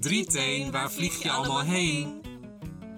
Drieteen, 0.00 0.70
waar 0.70 0.90
vlieg 0.90 1.22
je 1.22 1.30
allemaal 1.30 1.60
heen? 1.60 2.20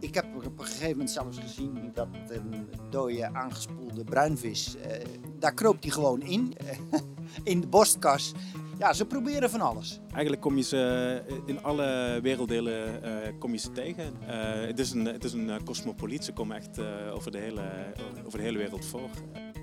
Ik 0.01 0.15
heb 0.15 0.25
op 0.35 0.59
een 0.59 0.65
gegeven 0.65 0.91
moment 0.91 1.11
zelfs 1.11 1.39
gezien 1.39 1.91
dat 1.95 2.09
een 2.29 2.69
dode 2.91 3.35
aangespoelde 3.35 4.05
bruinvis, 4.05 4.77
eh, 4.77 5.05
daar 5.39 5.55
kroop 5.55 5.83
die 5.83 5.91
gewoon 5.91 6.23
in, 6.23 6.53
in 7.53 7.61
de 7.61 7.67
borstkas. 7.67 8.33
Ja, 8.79 8.93
ze 8.93 9.07
proberen 9.07 9.51
van 9.51 9.61
alles. 9.61 10.01
Eigenlijk 10.11 10.43
kom 10.43 10.57
je 10.57 10.63
ze 10.63 11.23
eh, 11.29 11.37
in 11.47 11.63
alle 11.63 12.19
werelddelen 12.23 13.03
eh, 13.03 13.33
kom 13.39 13.53
je 13.53 13.59
ze 13.59 13.73
tegen. 13.73 14.13
Eh, 14.27 14.67
het 14.67 14.79
is 14.79 14.91
een, 14.91 15.05
het 15.05 15.25
is 15.25 15.33
een 15.33 15.65
cosmopoliet, 15.65 16.25
ze 16.25 16.33
komen 16.33 16.57
echt 16.57 16.79
eh, 16.79 16.87
over, 17.15 17.31
de 17.31 17.39
hele, 17.39 17.93
over 18.27 18.39
de 18.39 18.45
hele 18.45 18.59
wereld 18.59 18.85
voor. 18.85 19.11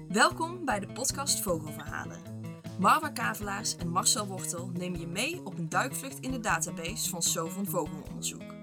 Welkom 0.08 0.66
bij 0.66 0.80
de 0.80 0.88
podcast 0.88 1.42
Vogelverhalen. 1.42 2.37
Marwa 2.80 3.10
Kavelaars 3.10 3.76
en 3.76 3.90
Marcel 3.90 4.26
Wortel 4.26 4.70
nemen 4.74 5.00
je 5.00 5.08
mee 5.08 5.42
op 5.44 5.58
een 5.58 5.70
duikvlucht 5.70 6.20
in 6.20 6.32
de 6.32 6.40
database 6.40 7.10
van 7.10 7.22
Sovon 7.22 7.66
Vogelonderzoek. 7.66 8.54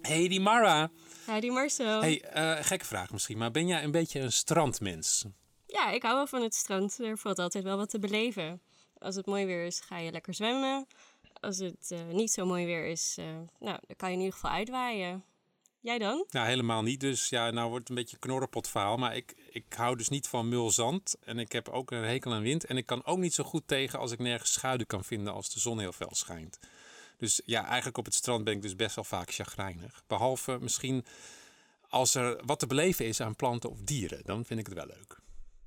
Hey, 0.00 0.28
die 0.28 0.40
Mara. 0.40 0.90
Hi, 1.26 1.40
die 1.40 1.52
Marcel. 1.52 2.00
Hey, 2.00 2.22
eh, 2.22 2.64
gekke 2.64 2.84
vraag 2.84 3.12
misschien, 3.12 3.38
maar 3.38 3.50
ben 3.50 3.66
jij 3.66 3.84
een 3.84 3.90
beetje 3.90 4.20
een 4.20 4.32
strandmens? 4.32 5.24
Ja, 5.66 5.90
ik 5.90 6.02
hou 6.02 6.14
wel 6.14 6.26
van 6.26 6.42
het 6.42 6.54
strand. 6.54 6.98
Er 6.98 7.18
valt 7.18 7.38
altijd 7.38 7.64
wel 7.64 7.76
wat 7.76 7.90
te 7.90 7.98
beleven. 7.98 8.62
Als 8.98 9.14
het 9.14 9.26
mooi 9.26 9.46
weer 9.46 9.64
is, 9.64 9.80
ga 9.80 9.98
je 9.98 10.10
lekker 10.10 10.34
zwemmen. 10.34 10.86
Als 11.40 11.58
het 11.58 11.90
eh, 11.90 11.98
niet 12.10 12.30
zo 12.30 12.46
mooi 12.46 12.66
weer 12.66 12.86
is, 12.86 13.16
eh, 13.18 13.24
nou, 13.58 13.78
dan 13.86 13.96
kan 13.96 14.08
je 14.08 14.14
in 14.14 14.20
ieder 14.20 14.34
geval 14.34 14.50
uitwaaien. 14.50 15.24
Jij 15.82 15.98
dan? 15.98 16.26
Nou, 16.30 16.46
helemaal 16.46 16.82
niet. 16.82 17.00
Dus 17.00 17.28
ja, 17.28 17.50
nou 17.50 17.68
wordt 17.68 17.88
het 17.88 17.88
een 17.88 18.02
beetje 18.02 18.16
een 18.16 18.28
knorrenpot 18.28 18.68
verhaal. 18.68 18.96
Maar 18.96 19.16
ik, 19.16 19.34
ik 19.50 19.64
hou 19.68 19.96
dus 19.96 20.08
niet 20.08 20.28
van 20.28 20.48
mulzand. 20.48 21.16
En 21.24 21.38
ik 21.38 21.52
heb 21.52 21.68
ook 21.68 21.90
een 21.90 22.04
hekel 22.04 22.32
aan 22.32 22.42
wind. 22.42 22.64
En 22.64 22.76
ik 22.76 22.86
kan 22.86 23.04
ook 23.04 23.18
niet 23.18 23.34
zo 23.34 23.44
goed 23.44 23.62
tegen 23.66 23.98
als 23.98 24.12
ik 24.12 24.18
nergens 24.18 24.52
schuilen 24.52 24.86
kan 24.86 25.04
vinden 25.04 25.32
als 25.32 25.52
de 25.52 25.60
zon 25.60 25.78
heel 25.78 25.92
fel 25.92 26.14
schijnt. 26.14 26.58
Dus 27.16 27.40
ja, 27.44 27.66
eigenlijk 27.66 27.98
op 27.98 28.04
het 28.04 28.14
strand 28.14 28.44
ben 28.44 28.54
ik 28.54 28.62
dus 28.62 28.76
best 28.76 28.94
wel 28.94 29.04
vaak 29.04 29.32
chagrijnig. 29.32 30.02
Behalve 30.06 30.58
misschien 30.60 31.04
als 31.88 32.14
er 32.14 32.40
wat 32.44 32.58
te 32.58 32.66
beleven 32.66 33.06
is 33.06 33.20
aan 33.20 33.36
planten 33.36 33.70
of 33.70 33.80
dieren. 33.80 34.20
Dan 34.24 34.44
vind 34.44 34.60
ik 34.60 34.66
het 34.66 34.74
wel 34.74 34.86
leuk. 34.86 35.18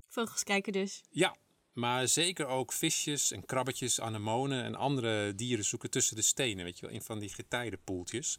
Vogels 0.08 0.42
kijken 0.42 0.72
dus. 0.72 1.02
Ja, 1.10 1.36
maar 1.72 2.08
zeker 2.08 2.46
ook 2.46 2.72
visjes 2.72 3.32
en 3.32 3.44
krabbetjes, 3.44 4.00
anemonen 4.00 4.64
en 4.64 4.74
andere 4.74 5.34
dieren 5.34 5.64
zoeken 5.64 5.90
tussen 5.90 6.16
de 6.16 6.22
stenen. 6.22 6.64
Weet 6.64 6.78
je 6.78 6.86
wel, 6.86 6.94
in 6.94 7.02
van 7.02 7.18
die 7.18 7.28
getijdenpoeltjes. 7.28 8.38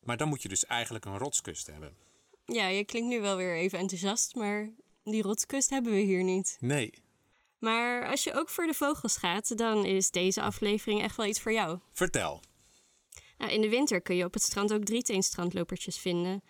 Maar 0.00 0.16
dan 0.16 0.28
moet 0.28 0.42
je 0.42 0.48
dus 0.48 0.66
eigenlijk 0.66 1.04
een 1.04 1.18
rotskust 1.18 1.66
hebben. 1.66 1.96
Ja, 2.44 2.66
je 2.66 2.84
klinkt 2.84 3.08
nu 3.08 3.20
wel 3.20 3.36
weer 3.36 3.56
even 3.56 3.78
enthousiast, 3.78 4.34
maar 4.34 4.70
die 5.04 5.22
rotskust 5.22 5.70
hebben 5.70 5.92
we 5.92 5.98
hier 5.98 6.22
niet. 6.22 6.56
Nee. 6.60 6.94
Maar 7.58 8.10
als 8.10 8.24
je 8.24 8.32
ook 8.32 8.48
voor 8.48 8.66
de 8.66 8.74
vogels 8.74 9.16
gaat, 9.16 9.58
dan 9.58 9.84
is 9.84 10.10
deze 10.10 10.42
aflevering 10.42 11.02
echt 11.02 11.16
wel 11.16 11.26
iets 11.26 11.40
voor 11.40 11.52
jou. 11.52 11.78
Vertel. 11.92 12.42
Nou, 13.38 13.52
in 13.52 13.60
de 13.60 13.68
winter 13.68 14.00
kun 14.00 14.16
je 14.16 14.24
op 14.24 14.34
het 14.34 14.42
strand 14.42 14.72
ook 14.72 14.84
drieteenstrandlopertjes 14.84 15.98
vinden. 15.98 16.42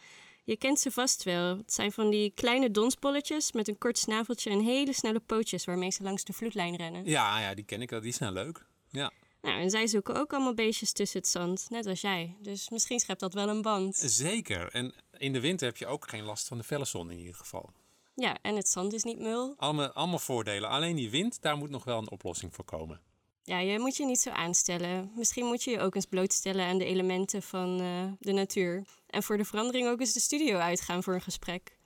Je 0.45 0.57
kent 0.57 0.81
ze 0.81 0.91
vast 0.91 1.23
wel. 1.23 1.57
Het 1.57 1.73
zijn 1.73 1.93
van 1.93 2.11
die 2.11 2.33
kleine 2.35 2.71
donsbolletjes 2.71 3.53
met 3.53 3.69
een 3.69 3.79
kort 3.79 3.99
snaveltje 3.99 4.51
en 4.51 4.61
hele 4.61 4.93
snelle 4.93 5.21
pootjes 5.21 5.65
waarmee 5.65 5.91
ze 5.91 6.03
langs 6.03 6.25
de 6.25 6.33
vloedlijn 6.33 6.77
rennen. 6.77 7.05
Ja, 7.05 7.41
ja, 7.41 7.55
die 7.55 7.65
ken 7.65 7.83
ik 7.83 7.91
wel. 7.91 8.01
Die 8.01 8.13
zijn 8.13 8.33
leuk. 8.33 8.67
Ja. 8.89 9.13
Nou, 9.41 9.61
en 9.61 9.71
zij 9.71 9.87
zoeken 9.87 10.15
ook 10.17 10.33
allemaal 10.33 10.55
beestjes 10.55 10.93
tussen 10.93 11.21
het 11.21 11.29
zand, 11.29 11.67
net 11.69 11.87
als 11.87 12.01
jij. 12.01 12.37
Dus 12.41 12.69
misschien 12.71 13.01
schept 13.01 13.21
dat 13.21 13.35
wel 13.35 13.49
een 13.49 13.63
band. 13.63 13.97
Zeker. 13.97 14.69
En 14.73 14.95
in 15.19 15.33
de 15.33 15.41
winter 15.41 15.67
heb 15.67 15.77
je 15.77 15.87
ook 15.87 16.09
geen 16.09 16.25
last 16.25 16.49
van 16.49 16.59
de 16.59 16.65
felle 16.65 16.85
zon 16.85 17.11
in 17.11 17.19
ieder 17.19 17.35
geval. 17.35 17.71
Ja, 18.15 18.37
en 18.43 18.57
het 18.57 18.69
zand 18.69 18.93
is 18.93 19.03
niet 19.03 19.19
mul. 19.19 19.55
Allemaal, 19.57 19.89
allemaal 19.89 20.19
voordelen. 20.19 20.69
Alleen 20.69 20.97
die 20.97 21.11
wind, 21.11 21.43
daar 21.43 21.57
moet 21.57 21.71
nog 21.71 21.85
wel 21.85 21.99
een 21.99 22.11
oplossing 22.11 22.55
voor 22.55 22.65
komen. 22.65 23.01
Ja, 23.43 23.59
je 23.59 23.79
moet 23.79 23.97
je 23.97 24.05
niet 24.05 24.21
zo 24.21 24.31
aanstellen. 24.31 25.13
Misschien 25.15 25.47
moet 25.47 25.63
je 25.63 25.71
je 25.71 25.81
ook 25.81 25.95
eens 25.95 26.07
blootstellen 26.07 26.67
aan 26.67 26.79
de 26.79 26.85
elementen 26.85 27.43
van 27.43 27.81
eh, 27.81 28.13
de 28.19 28.33
natuur. 28.33 28.85
En 29.07 29.23
voor 29.23 29.37
de 29.37 29.45
verandering 29.45 29.89
ook 29.89 30.01
eens 30.01 30.13
de 30.13 30.21
studio 30.21 30.59
uitgaan 30.59 31.03
voor 31.03 31.15
een 31.15 31.21
gesprek. 31.21 31.79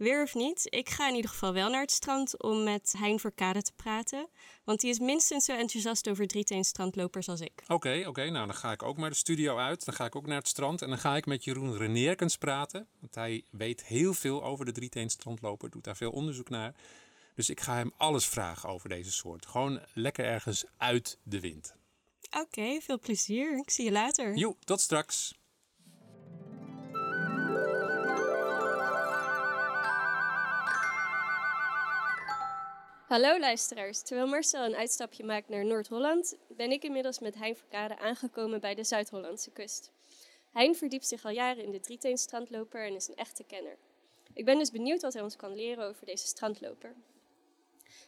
Weer 0.00 0.22
of 0.22 0.34
niet, 0.34 0.66
ik 0.68 0.88
ga 0.88 1.08
in 1.08 1.14
ieder 1.14 1.30
geval 1.30 1.52
wel 1.52 1.70
naar 1.70 1.80
het 1.80 1.90
strand 1.90 2.42
om 2.42 2.62
met 2.62 2.94
Hein 2.98 3.18
Verkade 3.18 3.62
te 3.62 3.72
praten. 3.76 4.28
Want 4.64 4.80
die 4.80 4.90
is 4.90 4.98
minstens 4.98 5.44
zo 5.44 5.52
enthousiast 5.52 6.08
over 6.08 6.26
drieteenstrandlopers 6.26 7.28
als 7.28 7.40
ik. 7.40 7.62
Oké, 7.68 8.04
oké. 8.06 8.30
nou, 8.30 8.46
dan 8.46 8.54
ga 8.54 8.72
ik 8.72 8.82
ook 8.82 8.96
maar 8.96 9.10
de 9.10 9.16
studio 9.16 9.56
uit. 9.56 9.84
Dan 9.84 9.94
ga 9.94 10.04
ik 10.04 10.16
ook 10.16 10.26
naar 10.26 10.38
het 10.38 10.48
strand. 10.48 10.82
En 10.82 10.88
dan 10.88 10.98
ga 10.98 11.16
ik 11.16 11.26
met 11.26 11.44
Jeroen 11.44 11.76
Reneerkens 11.76 12.36
praten. 12.36 12.88
Want 13.00 13.14
hij 13.14 13.44
weet 13.50 13.84
heel 13.84 14.14
veel 14.14 14.44
over 14.44 14.64
de 14.64 14.72
drieteenstrandloper. 14.72 15.70
Doet 15.70 15.84
daar 15.84 15.96
veel 15.96 16.10
onderzoek 16.10 16.48
naar. 16.48 16.74
Dus 17.34 17.50
ik 17.50 17.60
ga 17.60 17.74
hem 17.74 17.92
alles 17.96 18.26
vragen 18.26 18.68
over 18.68 18.88
deze 18.88 19.12
soort. 19.12 19.46
Gewoon 19.46 19.80
lekker 19.94 20.24
ergens 20.24 20.64
uit 20.76 21.18
de 21.22 21.40
wind. 21.40 21.74
Oké, 22.40 22.80
veel 22.80 22.98
plezier. 22.98 23.58
Ik 23.58 23.70
zie 23.70 23.84
je 23.84 23.92
later. 23.92 24.36
Jo, 24.36 24.56
tot 24.64 24.80
straks. 24.80 25.38
Hallo 33.10 33.38
luisteraars. 33.38 34.02
Terwijl 34.02 34.28
Marcel 34.28 34.64
een 34.64 34.76
uitstapje 34.76 35.24
maakt 35.24 35.48
naar 35.48 35.64
Noord-Holland, 35.64 36.36
ben 36.48 36.70
ik 36.70 36.84
inmiddels 36.84 37.18
met 37.18 37.34
Hein 37.34 37.56
Verkade 37.56 37.98
aangekomen 37.98 38.60
bij 38.60 38.74
de 38.74 38.84
Zuid-Hollandse 38.84 39.50
kust. 39.50 39.90
Hein 40.52 40.74
verdiept 40.74 41.06
zich 41.06 41.24
al 41.24 41.30
jaren 41.30 41.64
in 41.64 41.70
de 41.70 41.80
drieteenstrandloper 41.80 42.86
en 42.86 42.94
is 42.94 43.08
een 43.08 43.14
echte 43.14 43.44
kenner. 43.44 43.76
Ik 44.32 44.44
ben 44.44 44.58
dus 44.58 44.70
benieuwd 44.70 45.02
wat 45.02 45.12
hij 45.12 45.22
ons 45.22 45.36
kan 45.36 45.54
leren 45.54 45.84
over 45.84 46.06
deze 46.06 46.26
strandloper. 46.26 46.94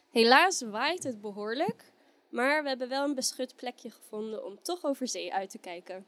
Helaas 0.09 0.61
waait 0.61 1.03
het 1.03 1.21
behoorlijk, 1.21 1.91
maar 2.29 2.63
we 2.63 2.69
hebben 2.69 2.89
wel 2.89 3.03
een 3.03 3.15
beschut 3.15 3.55
plekje 3.55 3.89
gevonden 3.89 4.45
om 4.45 4.61
toch 4.61 4.83
over 4.83 5.07
zee 5.07 5.33
uit 5.33 5.49
te 5.49 5.57
kijken. 5.57 6.05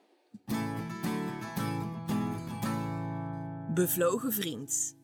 Bevlogen 3.74 4.34
vriend. 4.34 4.96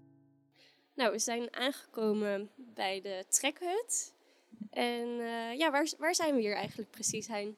Nou, 1.01 1.13
we 1.13 1.19
zijn 1.19 1.56
aangekomen 1.56 2.50
bij 2.56 3.01
de 3.01 3.25
trekhut. 3.29 4.13
En 4.69 5.19
eh, 5.19 5.57
ja, 5.57 5.72
waar, 5.72 5.91
waar 5.97 6.16
zijn 6.16 6.35
we 6.35 6.41
hier 6.41 6.56
eigenlijk 6.56 6.91
precies, 6.91 7.28
Hein? 7.28 7.56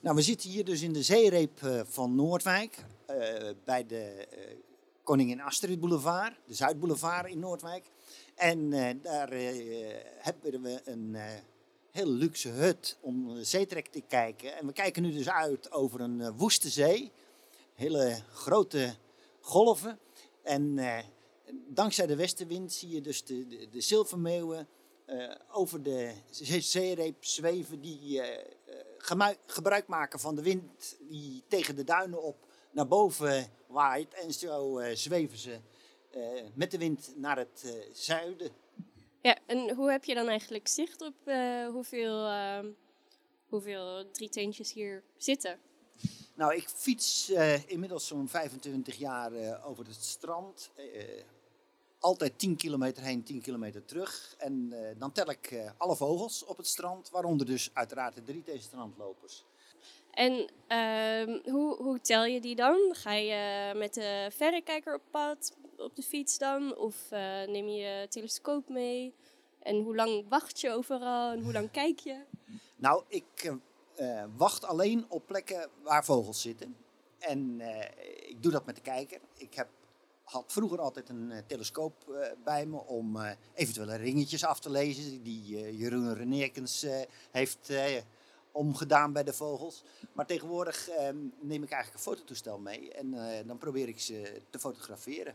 Nou, 0.00 0.16
we 0.16 0.22
zitten 0.22 0.50
hier 0.50 0.64
dus 0.64 0.82
in 0.82 0.92
de 0.92 1.02
zeereep 1.02 1.62
eh, 1.62 1.80
van 1.84 2.14
Noordwijk, 2.14 2.84
eh, 3.06 3.16
bij 3.64 3.86
de 3.86 4.26
Koningin 5.02 5.40
Astrid 5.40 5.80
Boulevard, 5.80 6.34
de 6.46 6.54
Zuidboulevard 6.54 7.30
in 7.30 7.38
Noordwijk. 7.38 7.84
En 8.34 8.70
daar 9.02 9.30
hebben 10.18 10.62
we 10.62 10.80
een 10.84 11.16
heel 11.90 12.10
luxe 12.10 12.48
hut 12.48 12.98
om 13.00 13.34
de 13.34 13.44
zeetrek 13.44 13.86
te 13.86 14.02
kijken. 14.08 14.56
En 14.56 14.66
we 14.66 14.72
kijken 14.72 15.02
nu 15.02 15.12
dus 15.12 15.28
uit 15.28 15.72
over 15.72 16.00
een 16.00 16.32
woeste 16.32 16.68
zee, 16.68 17.12
hele 17.74 18.16
grote 18.32 18.94
golven. 19.40 19.98
En 20.42 20.78
dankzij 21.52 22.06
de 22.06 22.16
westenwind 22.16 22.72
zie 22.72 22.88
je 22.90 23.00
dus 23.00 23.24
de, 23.24 23.46
de, 23.46 23.68
de 23.68 23.80
zilvermeeuwen 23.80 24.68
eh, 25.06 25.34
over 25.50 25.82
de 25.82 26.12
zee- 26.30 26.60
zeereep 26.60 27.24
zweven 27.24 27.80
die 27.80 28.20
eh, 28.20 28.44
eh, 29.08 29.28
gebruik 29.46 29.86
maken 29.86 30.20
van 30.20 30.34
de 30.34 30.42
wind 30.42 30.96
die 31.08 31.42
tegen 31.48 31.76
de 31.76 31.84
duinen 31.84 32.22
op 32.22 32.36
naar 32.70 32.86
boven 32.86 33.50
waait. 33.66 34.14
En 34.14 34.32
zo 34.32 34.80
zweven 34.94 35.38
ze 35.38 35.58
met 36.54 36.70
de 36.70 36.78
wind 36.78 37.12
naar 37.16 37.36
het 37.36 37.74
zuiden. 37.92 38.50
Ja, 39.22 39.38
en 39.46 39.74
hoe 39.74 39.90
heb 39.90 40.04
je 40.04 40.14
dan 40.14 40.28
eigenlijk 40.28 40.68
zicht 40.68 41.00
op 41.00 41.14
hoeveel, 41.72 42.26
eh, 42.26 42.64
hoeveel 43.48 44.10
drieteentjes 44.10 44.72
hier 44.72 45.02
zitten? 45.16 45.58
Nou, 46.34 46.54
ik 46.54 46.68
fiets 46.68 47.30
inmiddels 47.66 48.06
zo'n 48.06 48.28
25 48.28 48.96
jaar 48.96 49.64
over 49.64 49.86
het 49.86 50.04
strand. 50.04 50.70
Eh, 51.98 52.02
altijd 52.02 52.38
10 52.38 52.56
kilometer 52.56 53.02
heen, 53.02 53.22
10 53.22 53.40
kilometer 53.40 53.84
terug. 53.84 54.34
En 54.38 54.68
eh, 54.72 54.94
dan 54.98 55.12
tel 55.12 55.30
ik 55.30 55.50
eh, 55.50 55.70
alle 55.76 55.96
vogels 55.96 56.44
op 56.44 56.56
het 56.56 56.66
strand, 56.66 57.10
waaronder 57.10 57.46
dus 57.46 57.70
uiteraard 57.72 58.14
de 58.14 58.22
drieteen-strandlopers. 58.22 59.44
En 60.10 60.50
ehm, 60.66 61.38
hoe, 61.50 61.76
hoe 61.76 62.00
tel 62.00 62.24
je 62.24 62.40
die 62.40 62.56
dan? 62.56 62.78
Ga 62.92 63.12
je 63.12 63.72
met 63.74 63.94
de 63.94 64.28
verrekijker 64.32 64.94
op 64.94 65.02
pad, 65.10 65.56
op 65.76 65.96
de 65.96 66.02
fiets 66.02 66.38
dan? 66.38 66.76
Of 66.76 67.10
eh, 67.10 67.20
neem 67.46 67.68
je 67.68 67.76
je 67.76 68.06
telescoop 68.08 68.68
mee? 68.68 69.14
En 69.62 69.82
hoe 69.82 69.94
lang 69.94 70.28
wacht 70.28 70.60
je 70.60 70.70
overal 70.70 71.32
en 71.32 71.42
hoe 71.42 71.52
lang 71.52 71.70
kijk 71.80 71.98
je? 71.98 72.24
Nou, 72.76 73.04
ik 73.08 73.24
eh, 73.96 74.22
eh, 74.22 74.28
wacht 74.36 74.64
alleen 74.64 75.04
op 75.08 75.26
plekken 75.26 75.70
waar 75.82 76.04
vogels 76.04 76.40
zitten. 76.40 76.76
En 77.18 77.60
eh, 77.60 78.28
ik 78.28 78.42
doe 78.42 78.52
dat 78.52 78.66
met 78.66 78.74
de 78.74 78.80
kijker. 78.80 79.20
Ik 79.36 79.54
heb, 79.54 79.68
had 80.26 80.52
vroeger 80.52 80.80
altijd 80.80 81.08
een 81.08 81.30
eh, 81.30 81.38
telescoop 81.46 82.08
eh, 82.08 82.28
bij 82.44 82.66
me 82.66 82.76
om 82.76 83.16
eh, 83.16 83.30
eventuele 83.54 83.94
ringetjes 83.96 84.44
af 84.44 84.60
te 84.60 84.70
lezen. 84.70 85.22
Die 85.22 85.76
Jeroen 85.76 86.14
Reneerkens 86.14 86.82
eh, 86.82 87.00
heeft 87.30 87.72
omgedaan 88.52 89.12
bij 89.12 89.24
de 89.24 89.32
vogels. 89.32 89.82
Maar 90.12 90.26
tegenwoordig 90.26 90.88
eh, 90.88 91.08
neem 91.40 91.62
ik 91.62 91.70
eigenlijk 91.70 91.92
een 91.92 92.12
fototoestel 92.12 92.58
mee. 92.58 92.92
En 92.92 93.14
dan 93.46 93.58
probeer 93.58 93.88
ik 93.88 94.00
ze 94.00 94.40
te 94.50 94.58
fotograferen. 94.58 95.34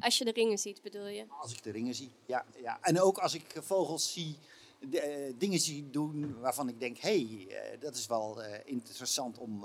Als 0.00 0.18
je 0.18 0.24
de 0.24 0.32
ringen 0.32 0.58
ziet, 0.58 0.82
bedoel 0.82 1.06
je? 1.06 1.24
Als 1.28 1.52
ik 1.52 1.62
de 1.62 1.70
ringen 1.70 1.94
zie, 1.94 2.10
ja. 2.26 2.44
ja. 2.62 2.78
En 2.80 3.00
ook 3.00 3.18
als 3.18 3.34
ik 3.34 3.56
vogels 3.60 4.12
zie 4.12 4.36
de, 4.80 5.34
dingen 5.38 5.58
zie 5.58 5.90
doen 5.90 6.40
waarvan 6.40 6.68
ik 6.68 6.80
denk, 6.80 6.98
hé, 6.98 7.46
hey, 7.48 7.78
dat 7.78 7.94
is 7.94 8.06
wel 8.06 8.42
interessant 8.64 9.38
om 9.38 9.64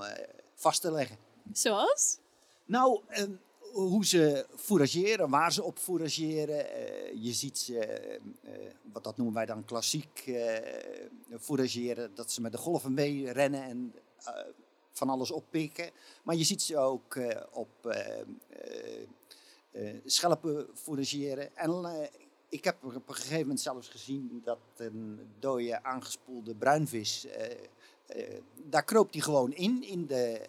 vast 0.53 0.81
te 0.81 0.91
leggen. 0.91 1.18
Zoals? 1.51 2.18
Nou, 2.65 3.01
ehm, 3.07 3.31
hoe 3.75 4.06
ze 4.06 4.45
fourageren, 4.56 5.30
waar 5.30 5.54
ze 5.54 5.63
op 5.63 5.77
fourageren. 5.80 6.72
Eh, 6.72 7.24
je 7.24 7.33
ziet 7.33 7.57
ze, 7.57 7.80
eh, 7.80 8.16
eh, 8.16 8.74
wat 8.92 9.04
dat 9.04 9.18
noemen 9.18 9.36
wij 9.36 9.45
dan 9.45 9.66
klassiek 9.66 10.33
fourageren, 11.39 12.16
dat 12.16 12.31
ze 12.31 12.42
met 12.42 12.51
de 12.51 12.57
golven 12.57 12.94
mee 12.94 13.31
rennen 13.31 13.63
en 13.63 13.94
van 14.92 15.10
alles 15.10 15.31
oppikken. 15.31 15.89
Maar 16.24 16.36
je 16.36 16.44
ziet 16.44 16.62
ze 16.62 16.77
ook 16.77 17.19
op 17.51 17.95
schelpen 20.06 20.68
fourageren. 20.74 21.56
En 21.56 22.10
ik 22.50 22.63
heb 22.63 22.83
op 22.83 23.10
een 23.10 23.16
gegeven 23.16 23.39
moment 23.39 23.60
zelfs 23.60 23.88
gezien 23.88 24.42
dat 24.44 24.60
een 24.78 25.19
dode 25.39 25.83
aangespoelde 25.83 26.56
bruinvis, 26.56 27.28
daar 28.69 28.83
kroop 28.83 29.12
hij 29.12 29.21
gewoon 29.21 29.54
in, 29.54 29.83
in 29.83 30.06
de, 30.06 30.42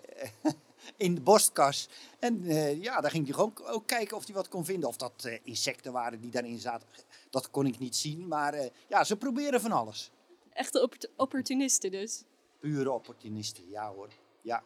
in 0.96 1.14
de 1.14 1.20
borstkas. 1.20 1.88
En 2.18 2.44
eh, 2.44 2.82
ja, 2.82 3.00
daar 3.00 3.10
ging 3.10 3.24
hij 3.24 3.34
gewoon 3.34 3.52
ook 3.66 3.86
kijken 3.86 4.16
of 4.16 4.26
hij 4.26 4.34
wat 4.34 4.48
kon 4.48 4.64
vinden. 4.64 4.88
Of 4.88 4.96
dat 4.96 5.24
eh, 5.24 5.38
insecten 5.42 5.92
waren 5.92 6.20
die 6.20 6.30
daarin 6.30 6.58
zaten, 6.58 6.88
dat 7.30 7.50
kon 7.50 7.66
ik 7.66 7.78
niet 7.78 7.96
zien. 7.96 8.28
Maar 8.28 8.54
eh, 8.54 8.70
ja, 8.88 9.04
ze 9.04 9.16
proberen 9.16 9.60
van 9.60 9.72
alles. 9.72 10.10
Echte 10.52 10.82
oppor- 10.82 11.10
opportunisten 11.16 11.90
dus. 11.90 12.22
Pure 12.60 12.90
opportunisten, 12.90 13.68
ja 13.68 13.92
hoor. 13.92 14.08
Ja. 14.42 14.62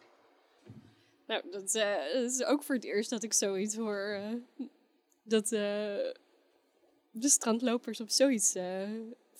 Nou, 1.27 1.43
dat, 1.51 1.75
is 2.13 2.43
ook 2.43 2.63
voor 2.63 2.75
het 2.75 2.83
eerst 2.83 3.09
dat 3.09 3.23
ik 3.23 3.33
zoiets 3.33 3.75
hoor. 3.75 4.21
dat 5.23 5.49
de 5.49 6.13
strandlopers 7.29 8.01
op 8.01 8.09
zoiets 8.09 8.55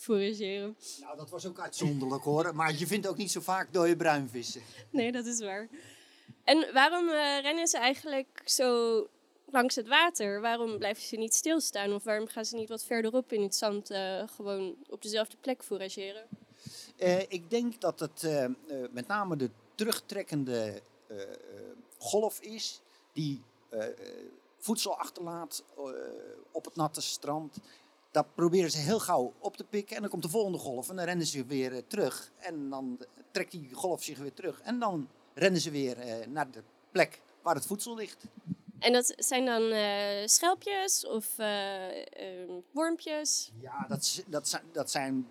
fourageren. 0.02 0.78
Nou, 1.00 1.18
dat 1.18 1.30
was 1.30 1.48
ook 1.48 1.60
uitzonderlijk 1.60 2.24
hoor. 2.24 2.56
Maar 2.56 2.78
je 2.78 2.88
vindt 2.88 3.08
ook 3.08 3.18
niet 3.18 3.32
zo 3.32 3.40
vaak 3.42 3.74
dode 3.74 3.96
bruinvissen. 3.96 4.62
Nee, 4.90 5.12
dat 5.12 5.26
is 5.26 5.40
waar. 5.40 5.70
En 6.44 6.74
waarom 6.74 7.10
eh, 7.10 7.40
rennen 7.42 7.68
ze 7.68 7.78
eigenlijk 7.78 8.42
zo 8.46 9.08
langs 9.46 9.76
het 9.76 9.88
water? 9.88 10.42
Waarom 10.42 10.78
blijven 10.78 11.04
ze 11.04 11.16
niet 11.16 11.34
stilstaan? 11.34 11.94
Of 11.94 12.04
waarom 12.04 12.28
gaan 12.28 12.46
ze 12.46 12.56
niet 12.56 12.70
wat 12.70 12.84
verderop 12.84 13.32
in 13.32 13.42
het 13.42 13.56
zand 13.56 13.90
eh, 13.90 14.28
gewoon 14.36 14.76
op 14.90 15.02
dezelfde 15.02 15.38
plek 15.42 15.64
fourageren? 15.64 16.24
Eh, 16.98 17.20
ik 17.20 17.50
denk 17.50 17.82
dat 17.82 18.00
het 18.00 18.28
met 18.92 19.08
name 19.08 19.36
de 19.36 19.50
terugtrekkende 19.76 20.82
golf 21.98 22.42
is 22.42 22.82
die 23.14 23.42
voedsel 24.58 24.98
achterlaat 24.98 25.64
op 26.52 26.66
het 26.66 26.76
natte 26.76 27.02
strand. 27.02 27.58
Dat 28.12 28.36
proberen 28.36 28.72
ze 28.72 28.78
heel 28.78 29.00
gauw 29.00 29.34
op 29.40 29.58
te 29.58 29.64
pikken 29.64 29.96
en 29.96 30.02
dan 30.02 30.12
komt 30.12 30.24
de 30.24 30.30
volgende 30.30 30.58
golf 30.58 30.90
en 30.90 30.96
dan 30.96 31.06
rennen 31.06 31.26
ze 31.26 31.46
weer 31.46 31.88
terug. 31.88 32.32
En 32.38 32.70
dan 32.70 32.98
trekt 33.32 33.52
die 33.52 33.74
golf 33.74 34.04
zich 34.04 34.18
weer 34.18 34.34
terug 34.34 34.62
en 34.62 34.80
dan 34.80 35.10
rennen 35.34 35.62
ze 35.62 35.72
weer 35.72 35.98
eh, 35.98 36.28
naar 36.28 36.52
de 36.52 36.64
plek 36.92 37.22
waar 37.42 37.56
het 37.56 37.66
voedsel 37.66 37.96
ligt. 37.96 38.24
En 38.80 38.94
dat 38.94 39.14
zijn 39.18 39.46
dan 39.46 39.72
eh, 39.72 40.28
schelpjes 40.28 41.08
of 41.08 41.38
eh, 41.38 41.48
wormpjes? 42.72 43.52
Ja, 43.60 43.86
dat, 43.88 44.24
dat, 44.28 44.48
zijn, 44.48 44.64
dat 44.72 44.92
zijn 44.92 45.28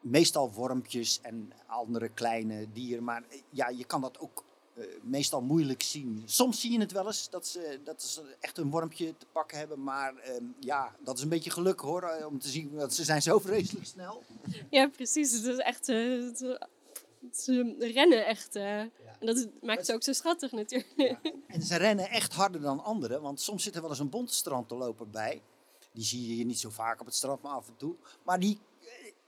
meestal 0.00 0.52
wormpjes 0.52 1.20
en 1.22 1.52
andere 1.66 2.08
kleine 2.08 2.72
dieren. 2.72 3.04
Maar 3.04 3.24
ja, 3.50 3.68
je 3.68 3.84
kan 3.84 4.00
dat 4.00 4.18
ook 4.18 4.44
meestal 5.02 5.40
moeilijk 5.42 5.82
zien. 5.82 6.22
Soms 6.24 6.60
zie 6.60 6.72
je 6.72 6.80
het 6.80 6.92
wel 6.92 7.06
eens 7.06 7.30
dat 7.30 7.46
ze, 7.46 7.80
dat 7.84 8.02
ze 8.02 8.36
echt 8.40 8.58
een 8.58 8.70
wormpje 8.70 9.16
te 9.16 9.26
pakken 9.32 9.58
hebben. 9.58 9.82
Maar 9.82 10.16
ehm, 10.16 10.44
ja, 10.60 10.96
dat 11.00 11.16
is 11.16 11.22
een 11.22 11.28
beetje 11.28 11.50
geluk 11.50 11.80
hoor. 11.80 12.26
Om 12.26 12.38
te 12.38 12.48
zien 12.48 12.76
dat 12.76 12.94
ze 12.94 13.04
zijn 13.04 13.22
zo 13.22 13.38
vreselijk 13.38 13.86
snel. 13.86 14.22
Ja, 14.70 14.88
precies. 14.88 15.32
Het 15.32 15.44
is 15.44 15.58
echt... 15.58 15.86
eh, 17.30 17.34
ze 17.38 17.74
rennen 17.78 18.26
echt. 18.26 18.56
eh. 18.56 18.80
En 18.80 18.90
dat 19.26 19.48
maakt 19.62 19.86
ze 19.86 19.94
ook 19.94 20.02
zo 20.02 20.12
schattig 20.12 20.52
natuurlijk. 20.52 21.18
En 21.46 21.62
ze 21.62 21.76
rennen 21.76 22.08
echt 22.10 22.32
harder 22.32 22.60
dan 22.60 22.84
anderen. 22.84 23.22
Want 23.22 23.40
soms 23.40 23.62
zit 23.62 23.74
er 23.74 23.80
wel 23.80 23.90
eens 23.90 23.98
een 23.98 24.08
lopen 24.76 25.10
bij. 25.10 25.42
Die 25.92 26.04
zie 26.04 26.26
je 26.28 26.34
hier 26.34 26.44
niet 26.44 26.58
zo 26.58 26.70
vaak 26.70 27.00
op 27.00 27.06
het 27.06 27.14
strand, 27.14 27.42
maar 27.42 27.52
af 27.52 27.68
en 27.68 27.76
toe. 27.76 27.94
Maar 28.22 28.40
die, 28.40 28.58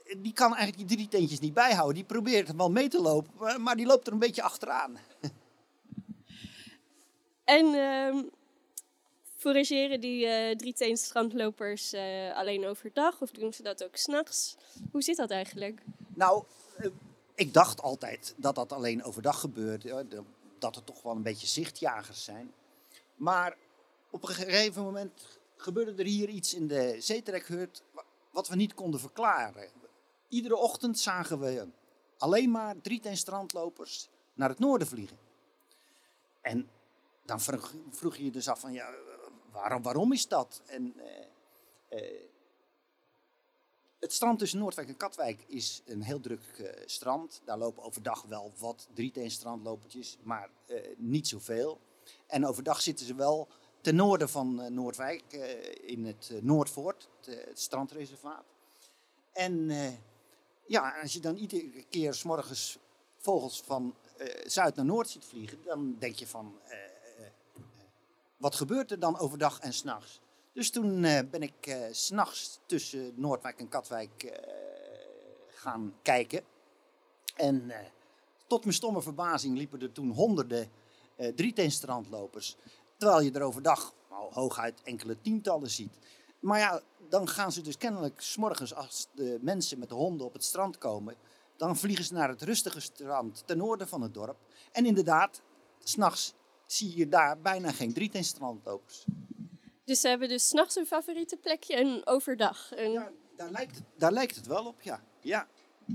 eh, 0.05 0.17
die 0.23 0.33
kan 0.33 0.55
eigenlijk 0.55 0.89
die 0.89 0.97
drie 0.97 1.09
teentjes 1.09 1.41
niet 1.41 1.55
bijhouden. 1.55 1.95
Die 1.95 2.05
probeert 2.05 2.55
wel 2.57 2.71
mee 2.71 2.89
te 2.89 3.01
lopen, 3.01 3.31
maar- 3.39 3.61
maar 3.61 3.77
die 3.77 3.87
loopt 3.87 4.07
er 4.07 4.13
een 4.13 4.19
beetje 4.19 4.43
achteraan. 4.43 4.97
En 7.45 7.75
ehm 7.75 8.23
fourageren 9.37 10.01
die 10.01 10.27
eh 10.27 10.57
drieteen 10.57 10.97
strandlopers 10.97 11.93
eh, 11.93 12.37
alleen 12.37 12.67
overdag 12.67 13.21
of 13.23 13.31
doen 13.31 13.53
ze 13.53 13.63
dat 13.63 13.85
ook 13.85 13.97
s'nachts? 13.97 14.57
Hoe 14.93 15.03
zit 15.03 15.17
dat 15.17 15.31
eigenlijk? 15.31 15.83
Nou, 16.15 16.45
eh, 16.77 16.91
ik 17.37 17.55
dacht 17.55 17.83
altijd 17.83 18.35
dat 18.37 18.55
dat 18.55 18.73
alleen 18.73 19.05
overdag 19.05 19.41
gebeurde. 19.41 20.09
De- 20.09 20.23
Dat 20.59 20.77
er 20.77 20.85
toch 20.85 21.03
wel 21.03 21.13
een 21.13 21.23
beetje 21.23 21.47
zichtjagers 21.47 22.25
zijn. 22.25 22.53
Maar 23.17 23.57
op 24.11 24.23
een 24.23 24.35
gegeven 24.35 24.83
moment 24.83 25.39
gebeurde 25.57 26.03
er 26.03 26.09
hier 26.09 26.29
iets 26.29 26.55
in 26.55 26.67
de 26.67 26.97
zeetrekhut 26.99 27.83
wa- 27.93 28.05
wat 28.31 28.49
we 28.49 28.57
niet 28.57 28.75
konden 28.75 29.01
verklaren. 29.01 29.69
Iedere 30.29 30.57
ochtend 30.57 30.99
zagen 30.99 31.39
we 31.39 31.69
alleen 32.19 32.51
maar 32.51 32.81
drieteen 32.81 33.17
strandlopers 33.17 34.09
naar 34.35 34.49
het 34.49 34.59
noorden 34.59 34.87
vliegen. 34.87 35.19
En 36.41 36.69
dan 37.25 37.41
vroeg, 37.41 37.75
vroeg 37.91 38.17
je 38.17 38.25
je 38.25 38.31
dus 38.31 38.49
af 38.49 38.61
van, 38.61 38.73
ja, 38.73 38.91
waarom, 39.53 39.83
waarom 39.83 40.13
is 40.13 40.29
dat? 40.29 40.63
En 40.67 40.95
eh, 40.97 41.27
eh, 41.89 42.21
het 44.01 44.13
strand 44.13 44.39
tussen 44.39 44.59
Noordwijk 44.59 44.89
en 44.89 44.97
Katwijk 44.97 45.45
is 45.47 45.83
een 45.87 46.03
heel 46.03 46.21
druk 46.21 46.59
eh, 46.59 46.83
strand. 46.85 47.41
Daar 47.45 47.59
lopen 47.59 47.83
overdag 47.83 48.23
wel 48.23 48.53
wat 48.59 48.89
drieteen 48.95 49.31
strandlopertjes, 49.31 50.19
maar 50.23 50.51
eh, 50.67 50.77
niet 50.97 51.29
zoveel. 51.29 51.81
En 52.27 52.47
overdag 52.47 52.81
zitten 52.81 53.07
ze 53.07 53.15
wel 53.15 53.49
ten 53.81 53.97
noorden 53.97 54.29
van 54.29 54.63
eh, 54.63 54.71
Noordwijk, 54.71 55.33
in 55.83 56.05
het 56.05 56.33
Noordvoort, 56.43 57.09
het, 57.25 57.59
strandreservaat. 57.59 58.45
En 59.33 59.71
ja, 60.67 61.01
als 61.03 61.13
je 61.13 61.21
dan 61.21 61.37
iedere 61.37 61.85
keer 61.91 62.15
s 62.15 62.23
morgens 62.23 62.79
vogels 63.19 63.61
van 63.61 63.95
zuid 64.45 64.75
naar 64.75 64.85
noord 64.85 65.09
ziet 65.09 65.25
vliegen, 65.25 65.59
dan 65.65 65.97
denk 65.99 66.15
je 66.15 66.27
van, 66.27 66.59
wat 68.37 68.55
gebeurt 68.55 68.91
er 68.91 68.99
dan 68.99 69.19
overdag 69.19 69.61
en 69.61 69.73
s'nachts? 69.73 70.21
Dus 70.57 70.71
toen 70.71 71.05
eh, 71.05 71.19
ben 71.31 71.43
ik 71.43 71.67
eh, 71.67 71.79
s'nachts 71.91 72.59
tussen 72.67 73.13
Noordwijk 73.17 73.59
en 73.59 73.69
Katwijk 73.69 74.23
eh, 74.23 74.53
gaan 75.49 75.95
kijken. 76.03 76.45
En 77.35 77.73
tot 78.47 78.63
mijn 78.63 78.75
stomme 78.75 79.03
verbazing 79.03 79.57
liepen 79.57 79.81
er 79.81 79.93
toen 79.93 80.11
honderden 80.11 80.71
eh 81.17 81.35
drieteenstrandlopers. 81.35 82.57
Terwijl 82.97 83.21
je 83.21 83.33
er 83.33 83.43
overdag 83.43 83.95
hooguit 84.09 84.83
enkele 84.83 85.21
tientallen 85.21 85.71
ziet. 85.71 85.99
Maar 86.41 86.59
ja, 86.59 86.81
dan 87.09 87.29
gaan 87.29 87.53
ze 87.53 87.61
dus 87.61 87.77
kennelijk 87.77 88.21
s'morgens 88.21 88.75
als 88.75 89.09
de 89.15 89.39
mensen 89.41 89.79
met 89.79 89.89
de 89.89 89.95
honden 89.95 90.27
op 90.27 90.33
het 90.33 90.45
strand 90.45 90.79
komen... 90.79 91.15
dan 91.57 91.77
vliegen 91.77 92.05
ze 92.05 92.13
naar 92.13 92.29
het 92.29 92.43
rustige 92.43 92.81
strand 92.81 93.43
ten 93.47 93.57
noorden 93.57 93.89
van 93.89 94.03
het 94.03 94.15
dorp. 94.15 94.37
En 94.73 94.87
inderdaad, 94.87 95.43
s'nachts 95.79 96.35
zie 96.67 96.97
je 96.97 97.09
daar 97.09 97.41
bijna 97.41 97.73
geen 97.73 97.93
drieteenstrandlopers. 97.93 99.07
Dus 99.87 100.01
ze 100.01 100.09
hebben 100.09 100.29
dus 100.29 100.49
s'nachts 100.49 100.77
een 100.77 100.87
favoriete 100.87 101.37
plekje 101.37 101.75
en 101.75 102.07
overdag. 102.07 102.73
En 102.73 102.91
Ja, 102.91 103.13
daar 103.37 103.51
lijkt, 103.51 103.75
het, 103.75 103.85
daar 103.97 104.13
lijkt 104.13 104.37
het 104.37 104.47
wel 104.47 104.67
op, 104.67 104.83
ja. 104.83 105.03
ja. 105.21 105.49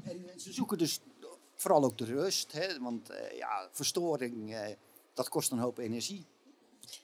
En 0.04 0.30
eh, 0.30 0.38
ze 0.38 0.54
zoeken 0.54 0.78
dus 0.78 1.00
vooral 1.56 1.84
ook 1.84 1.98
de 1.98 2.06
rust, 2.06 2.52
hè, 2.52 2.80
want 2.80 3.10
eh, 3.10 3.38
ja, 3.38 3.70
verstoring, 3.72 4.54
eh, 4.54 4.76
dat 5.14 5.30
kost 5.30 5.52
een 5.52 5.58
hoop 5.58 5.78
energie. 5.78 6.26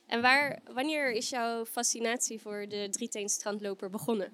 En 0.06 0.22
waar, 0.22 0.60
wanneer 0.74 1.12
is 1.12 1.30
jouw 1.30 1.66
fascinatie 1.66 2.42
voor 2.42 2.68
de 2.70 2.88
drieteen 2.92 3.30
strandloper 3.30 3.90
begonnen? 3.90 4.32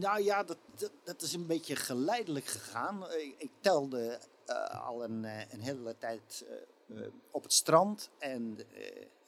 Nou 0.00 0.22
ja, 0.22 0.44
dat, 0.44 0.58
dat, 0.76 0.90
dat 1.04 1.22
is 1.22 1.32
een 1.32 1.46
beetje 1.46 1.76
geleidelijk 1.76 2.46
gegaan. 2.46 3.04
Ik 3.38 3.50
telde 3.60 4.20
al 4.84 5.04
een, 5.04 5.24
een 5.24 5.60
hele 5.60 5.96
tijd 5.98 6.44
op 7.30 7.42
het 7.42 7.52
strand. 7.52 8.10
En, 8.18 8.58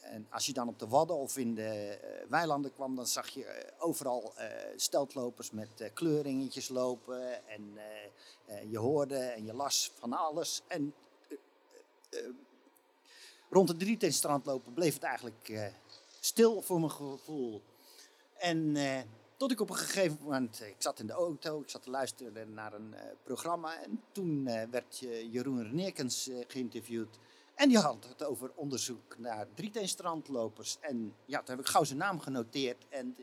en 0.01 0.27
als 0.31 0.47
je 0.47 0.53
dan 0.53 0.69
op 0.69 0.79
de 0.79 0.89
Wadden 0.89 1.17
of 1.17 1.37
in 1.37 1.55
de 1.55 1.63
eh, 1.63 2.29
weilanden 2.29 2.73
kwam, 2.73 2.97
dan 2.97 3.07
zag 3.07 3.29
je 3.29 3.45
eh, 3.45 3.73
overal 3.79 4.33
eh, 4.37 4.47
steltlopers 4.77 5.51
met 5.51 5.91
kleuringetjes 5.95 6.69
lopen. 6.69 7.49
En 7.49 7.79
je 8.69 8.79
hoorde 8.79 9.17
en 9.17 9.45
je 9.45 9.55
las 9.55 9.93
van 9.99 10.13
alles. 10.13 10.63
En 10.67 10.95
rond 13.51 13.69
het 13.69 13.79
drieteenstrand 13.79 14.47
lopen 14.47 14.75
bleef 14.75 14.95
het 14.95 15.03
eigenlijk 15.03 15.73
stil 16.21 16.63
voor 16.63 16.79
mijn 16.79 16.93
gevoel. 16.93 17.63
En 18.39 18.77
tot 19.37 19.51
ik 19.51 19.61
op 19.61 19.71
een 19.71 19.77
gegeven 19.77 20.19
moment, 20.23 20.61
ik 20.61 20.75
zat 20.79 20.99
in 20.99 21.07
de 21.07 21.13
auto, 21.13 21.61
ik 21.61 21.71
zat 21.71 21.83
te 21.83 21.91
luisteren 21.91 22.55
naar 22.55 22.73
een 22.73 22.95
programma. 23.23 23.83
En 23.83 24.03
toen 24.13 24.45
werd 24.71 24.99
Jeroen 25.31 25.63
Reneerkens 25.63 26.31
geïnterviewd. 26.47 27.19
En 27.61 27.69
die 27.69 27.79
had 27.79 28.07
het 28.09 28.25
over 28.25 28.51
onderzoek 28.55 29.19
naar 29.19 29.47
drieteenstrandlopers. 29.55 30.77
En 30.81 31.15
ja, 31.25 31.39
toen 31.39 31.57
heb 31.57 31.65
ik 31.65 31.71
gauw 31.71 31.85
zijn 31.85 31.99
naam 31.99 32.21
genoteerd. 32.21 32.87
En 32.89 33.17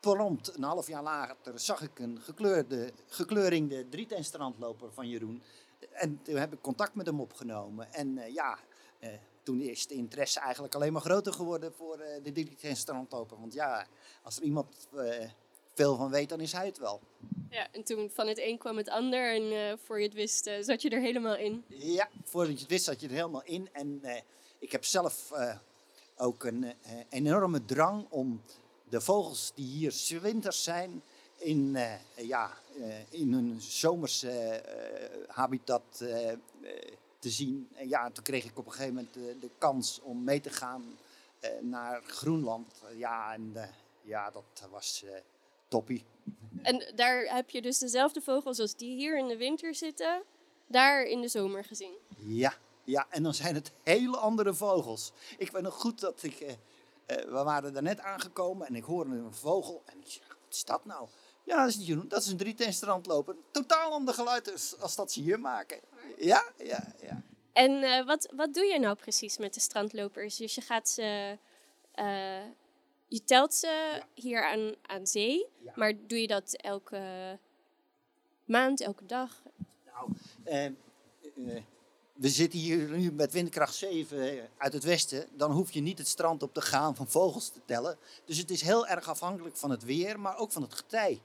prompt, 0.00 0.56
een 0.56 0.62
half 0.62 0.86
jaar 0.86 1.02
later, 1.02 1.58
zag 1.58 1.82
ik 1.82 1.98
een 1.98 2.20
gekleurde, 2.20 2.92
gekleurde 3.06 3.88
drieteenstrandloper 3.88 4.92
van 4.92 5.08
Jeroen. 5.08 5.42
En 5.90 6.22
toen 6.22 6.36
heb 6.36 6.52
ik 6.52 6.60
contact 6.60 6.94
met 6.94 7.06
hem 7.06 7.20
opgenomen. 7.20 7.92
En 7.92 8.18
eh, 8.18 8.34
ja, 8.34 8.58
toen 9.42 9.60
is 9.60 9.86
de 9.86 9.94
interesse 9.94 10.40
eigenlijk 10.40 10.74
alleen 10.74 10.92
maar 10.92 11.02
groter 11.02 11.32
geworden 11.32 11.72
voor 11.72 11.96
de 11.96 12.32
drieteenstrandloper. 12.32 13.40
Want 13.40 13.52
ja, 13.52 13.86
als 14.22 14.36
er 14.36 14.42
iemand 14.42 14.88
veel 15.74 15.96
van 15.96 16.10
weet, 16.10 16.28
dan 16.28 16.40
is 16.40 16.52
hij 16.52 16.66
het 16.66 16.78
wel. 16.78 17.00
Ja, 17.50 17.68
en 17.72 17.84
toen 17.84 18.10
van 18.10 18.26
het 18.26 18.38
een 18.38 18.58
kwam 18.58 18.76
het 18.76 18.88
ander 18.88 19.34
en 19.34 19.52
eh, 19.52 19.78
voor 19.84 19.98
je 19.98 20.04
het 20.04 20.14
wist 20.14 20.46
eh, 20.46 20.54
zat 20.60 20.82
je 20.82 20.90
er 20.90 21.00
helemaal 21.00 21.36
in. 21.36 21.64
Ja, 21.68 22.08
voordat 22.24 22.52
je 22.52 22.60
het 22.60 22.70
wist 22.70 22.84
zat 22.84 23.00
je 23.00 23.06
er 23.06 23.12
helemaal 23.12 23.44
in. 23.44 23.68
En 23.72 23.98
eh, 24.02 24.20
ik 24.58 24.72
heb 24.72 24.84
zelf 24.84 25.32
ook 26.16 26.44
een 26.44 26.72
enorme 27.08 27.64
drang 27.64 28.06
om 28.08 28.42
de 28.88 29.00
vogels 29.00 29.52
die 29.54 29.66
hier 29.66 29.92
's 29.92 30.10
winters 30.10 30.62
zijn 30.62 31.02
in, 31.36 31.76
ja, 32.16 32.50
in 33.10 33.32
hun 33.32 33.60
zomerse 33.60 34.62
habitat 35.26 36.04
te 37.26 37.32
zien. 37.32 37.68
En 37.74 37.88
ja, 37.88 38.10
toen 38.10 38.24
kreeg 38.24 38.44
ik 38.44 38.58
op 38.58 38.66
een 38.66 38.72
gegeven 38.72 38.94
moment 38.94 39.16
eh, 39.16 39.40
de 39.40 39.50
kans 39.58 40.00
om 40.00 40.24
mee 40.24 40.40
te 40.40 40.50
gaan 40.50 40.98
naar 41.60 42.02
Groenland. 42.02 42.82
ja, 42.96 43.34
en 43.34 43.54
ja, 44.02 44.30
dat 44.30 44.68
was 44.70 45.04
toppie. 45.68 46.04
En 46.62 46.92
daar 46.94 47.34
heb 47.34 47.50
je 47.50 47.62
dus 47.62 47.78
dezelfde 47.78 48.20
vogels 48.20 48.58
als 48.58 48.76
die 48.76 48.96
hier 48.96 49.18
in 49.18 49.28
de 49.28 49.36
winter 49.36 49.74
zitten, 49.74 50.22
daar 50.66 51.02
in 51.02 51.20
de 51.20 51.28
zomer 51.28 51.64
gezien. 51.64 51.94
Ja, 52.16 52.54
ja, 52.84 53.06
en 53.10 53.22
dan 53.22 53.34
zijn 53.34 53.54
het 53.54 53.72
hele 53.82 54.16
andere 54.16 54.54
vogels. 54.54 55.12
Ik 55.38 55.50
weet 55.50 55.62
nog 55.62 55.74
goed 55.74 56.00
dat 56.00 56.22
ik. 56.22 56.40
eh, 56.40 56.50
eh, 57.06 57.24
we 57.24 57.42
waren 57.42 57.72
daar 57.72 57.82
net 57.82 58.00
aangekomen 58.00 58.66
en 58.66 58.74
ik 58.74 58.84
hoorde 58.84 59.10
een 59.16 59.34
vogel. 59.34 59.82
En 59.84 59.98
ik 60.00 60.08
zeg: 60.10 60.28
Wat 60.28 60.54
is 60.54 60.64
dat 60.64 60.84
nou? 60.84 61.08
Ja, 61.44 61.56
dat 61.60 61.68
is, 61.68 61.76
niet 61.76 61.86
Jeroen, 61.86 62.08
dat 62.08 62.22
is 62.22 62.28
een 62.28 62.36
drieteenstrandloper. 62.36 63.36
Totaal 63.50 63.92
ander 63.92 64.14
geluid 64.14 64.52
als, 64.52 64.80
als 64.80 64.94
dat 64.94 65.12
ze 65.12 65.20
hier 65.20 65.40
maken. 65.40 65.80
Ja, 66.18 66.44
ja, 66.56 66.94
ja. 67.02 67.22
En 67.52 67.82
eh, 67.82 68.06
wat, 68.06 68.28
wat 68.36 68.54
doe 68.54 68.64
je 68.64 68.78
nou 68.78 68.96
precies 68.96 69.38
met 69.38 69.54
de 69.54 69.60
strandlopers? 69.60 70.36
Dus 70.36 70.54
je 70.54 70.60
gaat 70.60 70.88
ze. 70.88 71.38
Je 73.08 73.24
telt 73.24 73.54
ze 73.54 74.02
hier 74.14 74.44
aan, 74.44 74.74
aan 74.82 75.06
zee, 75.06 75.46
Ja. 75.58 75.72
maar 75.76 75.92
doe 76.06 76.20
je 76.20 76.26
dat 76.26 76.52
elke 76.56 77.38
maand, 78.44 78.80
elke 78.80 79.06
dag? 79.06 79.42
Nou, 79.84 80.10
eh, 80.44 80.64
eh, 80.66 80.72
we 82.12 82.28
zitten 82.28 82.58
hier 82.58 82.88
nu 82.90 83.12
met 83.12 83.32
windkracht 83.32 83.74
7 83.74 84.48
uit 84.56 84.72
het 84.72 84.84
westen. 84.84 85.28
Dan 85.32 85.50
hoef 85.52 85.72
je 85.72 85.80
niet 85.80 85.98
het 85.98 86.08
strand 86.08 86.42
op 86.42 86.54
te 86.54 86.60
gaan 86.60 86.96
van 86.96 87.08
vogels 87.08 87.48
te 87.48 87.60
tellen. 87.64 87.98
Dus 88.24 88.38
het 88.38 88.50
is 88.50 88.60
heel 88.62 88.86
erg 88.86 89.08
afhankelijk 89.08 89.56
van 89.56 89.70
het 89.70 89.84
weer, 89.84 90.20
maar 90.20 90.36
ook 90.38 90.52
van 90.52 90.62
het 90.62 90.74
getij. 90.74 91.20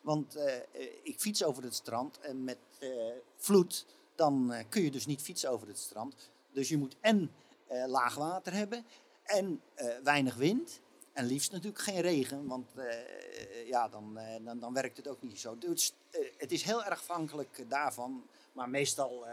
Want 0.00 0.36
eh, 0.36 0.56
eh, 0.56 0.62
ik 1.02 1.18
fiets 1.20 1.44
over 1.44 1.62
het 1.62 1.74
strand 1.74 2.18
en 2.20 2.44
met 2.44 2.58
eh, 2.78 2.88
vloed, 3.36 3.86
dan 4.14 4.52
eh, 4.52 4.64
kun 4.68 4.82
je 4.82 4.90
dus 4.90 5.06
niet 5.06 5.22
fietsen 5.22 5.50
over 5.50 5.68
het 5.68 5.78
strand. 5.78 6.14
Dus 6.52 6.68
je 6.68 6.76
moet 6.76 6.96
en 7.00 7.30
eh, 7.66 7.84
laag 7.86 8.14
water 8.14 8.52
hebben 8.52 8.84
en 9.24 9.60
eh, 9.74 9.86
weinig 10.02 10.34
wind. 10.34 10.80
En 11.14 11.24
liefst 11.24 11.52
natuurlijk 11.52 11.82
geen 11.82 12.00
regen, 12.00 12.46
want 12.46 12.74
eh, 12.76 13.66
ja, 13.66 13.88
dan, 13.88 14.18
eh, 14.18 14.44
dan, 14.44 14.58
dan 14.58 14.72
werkt 14.72 14.96
het 14.96 15.08
ook 15.08 15.22
niet 15.22 15.40
zo. 15.40 15.58
Dus 15.58 15.94
eh, 16.10 16.20
het 16.36 16.52
is 16.52 16.62
heel 16.62 16.84
erg 16.84 17.00
afhankelijk 17.00 17.64
daarvan. 17.68 18.26
Maar 18.52 18.68
meestal 18.68 19.26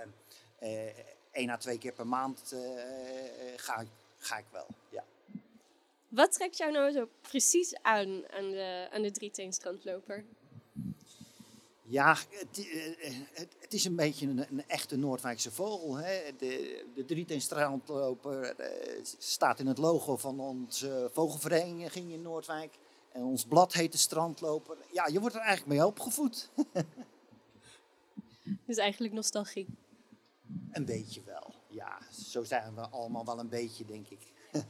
één 1.31 1.49
à 1.49 1.57
twee 1.57 1.77
keer 1.77 1.93
per 1.93 2.07
maand 2.07 2.55
ga, 3.55 3.85
ga 4.17 4.37
ik 4.37 4.45
wel. 4.51 4.67
Ja. 4.89 5.03
Wat 6.07 6.31
trekt 6.31 6.57
jou 6.57 6.71
nou 6.71 6.91
zo 6.91 7.09
precies 7.21 7.75
aan 7.81 8.29
aan 8.31 8.51
de, 8.51 8.87
aan 8.91 9.01
de 9.01 9.11
drieteenstrandloper? 9.11 10.25
Ja, 11.91 12.17
het, 12.29 12.67
eh, 12.67 13.07
eh, 13.07 13.13
het, 13.33 13.55
het 13.59 13.73
is 13.73 13.85
een 13.85 13.95
beetje 13.95 14.27
een, 14.27 14.37
een 14.37 14.67
echte 14.67 14.97
Noordwijkse 14.97 15.51
vogel. 15.51 15.95
Hè? 15.95 16.35
De, 16.37 16.85
de 16.95 17.25
eh, 18.57 18.99
staat 19.17 19.59
in 19.59 19.67
het 19.67 19.77
logo 19.77 20.17
van 20.17 20.39
onze 20.39 21.09
vogelvereniging 21.13 22.11
in 22.11 22.21
Noordwijk. 22.21 22.77
En 23.11 23.23
ons 23.23 23.45
blad 23.45 23.73
heet 23.73 23.91
de 23.91 23.97
strandloper. 23.97 24.77
Ja, 24.91 25.07
je 25.07 25.19
wordt 25.19 25.35
er 25.35 25.41
eigenlijk 25.41 25.77
mee 25.77 25.87
opgevoed. 25.87 26.49
Dus 28.65 28.77
eigenlijk 28.77 29.13
nostalgie. 29.13 29.67
Een 30.71 30.85
beetje 30.85 31.21
wel. 31.25 31.53
Ja, 31.67 31.97
zo 32.11 32.43
zijn 32.43 32.75
we 32.75 32.81
allemaal 32.81 33.25
wel 33.25 33.39
een 33.39 33.49
beetje, 33.49 33.85
denk 33.85 34.07
ik. 34.07 34.33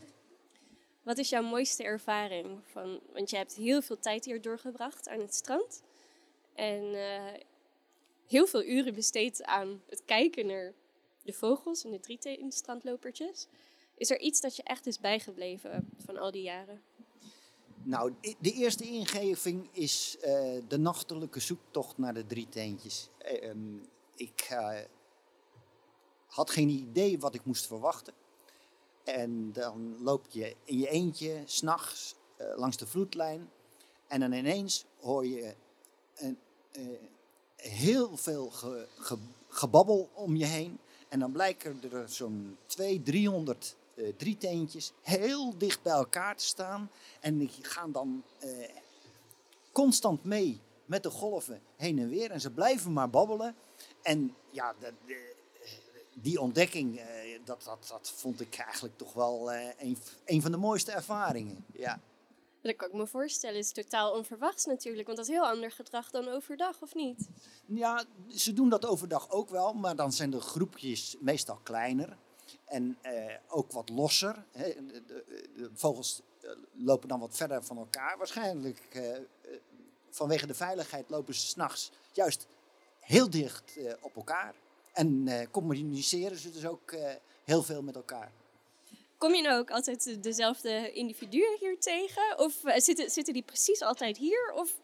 Wat 1.04 1.18
is 1.18 1.30
jouw 1.30 1.44
mooiste 1.44 1.84
ervaring? 1.84 2.60
Van, 2.66 3.00
want 3.14 3.30
je 3.30 3.38
hebt 3.38 3.56
heel 3.56 3.82
veel 3.82 4.00
tijd 4.00 4.26
hier 4.26 4.42
doorgebracht 4.42 5.08
aan 5.08 5.20
het 5.20 5.36
strand. 5.36 5.82
En 6.62 6.94
eh, 6.94 7.42
heel 8.28 8.48
veel 8.48 8.64
uren 8.64 8.96
besteed 8.96 9.44
aan 9.44 9.82
het 9.90 10.02
kijken 10.06 10.46
naar 10.46 10.74
de 11.24 11.34
vogels 11.34 11.84
en 11.84 11.92
de 11.92 12.00
drieteenstrandlopertjes. 12.00 13.48
Is 13.96 14.10
er 14.10 14.20
iets 14.20 14.42
dat 14.42 14.56
je 14.56 14.64
echt 14.64 14.88
is 14.88 15.00
bijgebleven 15.00 15.90
van 15.98 16.18
al 16.18 16.32
die 16.32 16.42
jaren? 16.42 16.82
Nou, 17.84 18.14
de 18.40 18.52
eerste 18.52 18.84
ingeving 18.84 19.70
is 19.72 20.18
eh, 20.22 20.58
de 20.68 20.78
nachtelijke 20.78 21.40
zoektocht 21.40 21.98
naar 21.98 22.14
de 22.14 22.26
drie 22.26 22.50
teentjes. 22.50 23.10
Eh, 23.18 23.50
ehm, 23.50 23.78
ik 24.16 24.58
had 26.28 26.50
geen 26.50 26.70
idee 26.70 27.20
wat 27.20 27.36
ik 27.36 27.46
moest 27.46 27.68
verwachten. 27.68 28.14
En 29.04 29.54
dan 29.54 30.04
loop 30.04 30.26
je 30.30 30.56
in 30.64 30.80
je 30.80 30.90
eentje 30.90 31.42
s'nachts 31.46 32.16
uh, 32.38 32.48
langs 32.56 32.78
de 32.78 32.88
vloedlijn. 32.88 33.50
En 34.08 34.20
dan 34.20 34.32
ineens 34.32 34.86
hoor 35.00 35.26
je 35.26 35.56
een, 36.16 36.38
heel 37.56 38.18
veel 38.18 38.50
ge- 38.50 38.88
ge- 38.98 39.18
gebabbel 39.48 40.10
om 40.14 40.36
je 40.36 40.46
heen. 40.46 40.80
En 41.10 41.20
dan 41.20 41.32
blijken 41.32 41.80
er 41.92 42.10
zo'n 42.10 42.58
200, 42.66 43.06
300 43.06 43.76
eh 43.96 44.14
drieteentjes 44.18 44.92
heel 45.02 45.58
dicht 45.58 45.82
bij 45.82 45.94
elkaar 45.94 46.36
te 46.36 46.46
staan. 46.46 46.90
En 47.20 47.38
die 47.38 47.50
gaan 47.62 47.92
dan 47.92 48.24
eh, 48.40 48.50
constant 49.72 50.24
mee 50.24 50.60
met 50.86 51.04
de 51.04 51.10
golven 51.10 51.62
heen 51.76 52.00
en 52.00 52.10
weer. 52.10 52.32
En 52.32 52.42
ze 52.42 52.52
blijven 52.52 52.94
maar 52.94 53.10
babbelen. 53.10 53.56
En 54.02 54.36
ja, 54.50 54.76
die 56.14 56.40
ontdekking, 56.42 57.00
eh, 57.00 57.40
dat, 57.46 57.64
dat, 57.64 57.86
dat 57.90 58.12
vond 58.16 58.42
ik 58.42 58.56
eigenlijk 58.58 58.98
toch 58.98 59.14
wel 59.14 59.52
eh, 59.52 59.70
een, 59.78 59.98
een 60.26 60.42
van 60.42 60.52
de 60.52 60.58
mooiste 60.58 60.92
ervaringen. 60.92 61.66
Ja. 61.74 62.02
Dat 62.62 62.76
kan 62.76 62.88
ik 62.88 62.94
me 62.94 63.08
voorstellen. 63.08 63.58
Is 63.58 63.72
totaal 63.72 64.12
onverwachts 64.18 64.66
natuurlijk, 64.66 65.06
want 65.06 65.18
dat 65.18 65.28
is 65.28 65.34
heel 65.34 65.48
ander 65.48 65.72
gedrag 65.72 66.10
dan 66.12 66.28
overdag, 66.28 66.82
of 66.82 66.94
niet? 66.96 67.28
Ja, 67.66 68.04
ze 68.30 68.54
doen 68.54 68.70
dat 68.70 68.86
overdag 68.86 69.30
ook 69.30 69.50
wel, 69.50 69.74
maar 69.74 69.96
dan 69.96 70.12
zijn 70.14 70.30
de 70.30 70.40
groepjes 70.42 71.16
meestal 71.20 71.60
kleiner 71.64 72.18
en 72.66 72.98
eh, 73.02 73.36
ook 73.48 73.72
wat 73.72 73.90
losser. 73.90 74.44
De, 74.52 75.04
de- 75.08 75.50
de 75.56 75.70
vogels 75.74 76.22
eh, 76.42 76.50
lopen 76.74 77.08
dan 77.10 77.20
wat 77.20 77.36
verder 77.38 77.64
van 77.64 77.78
elkaar. 77.78 78.18
Waarschijnlijk 78.18 78.80
eh, 78.92 79.16
eh, 79.16 79.22
vanwege 80.10 80.48
de 80.48 80.54
veiligheid 80.54 81.10
lopen 81.10 81.34
ze 81.34 81.48
s'nachts 81.48 81.92
juist 82.12 82.48
heel 83.00 83.30
dicht 83.30 83.78
eh, 83.78 83.94
op 84.02 84.16
elkaar. 84.16 84.54
En 84.94 85.28
eh, 85.28 85.48
communiceren 85.52 86.38
ze 86.38 86.52
dus 86.52 86.66
ook 86.66 86.96
heel 87.44 87.64
veel 87.64 87.82
met 87.82 87.96
elkaar. 87.96 88.32
Kom 89.22 89.34
je 89.36 89.42
nou 89.42 89.60
ook 89.60 89.72
altijd 89.72 90.04
de- 90.04 90.20
dezelfde 90.20 90.92
individuen 90.92 91.58
hier 91.60 91.80
tegen? 91.80 92.38
Of 92.40 92.64
eh, 92.64 92.80
zitten, 92.80 93.10
zitten 93.10 93.34
die 93.34 93.44
precies 93.44 93.82
altijd 93.82 94.18
hier? 94.18 94.52
Of 94.56 94.80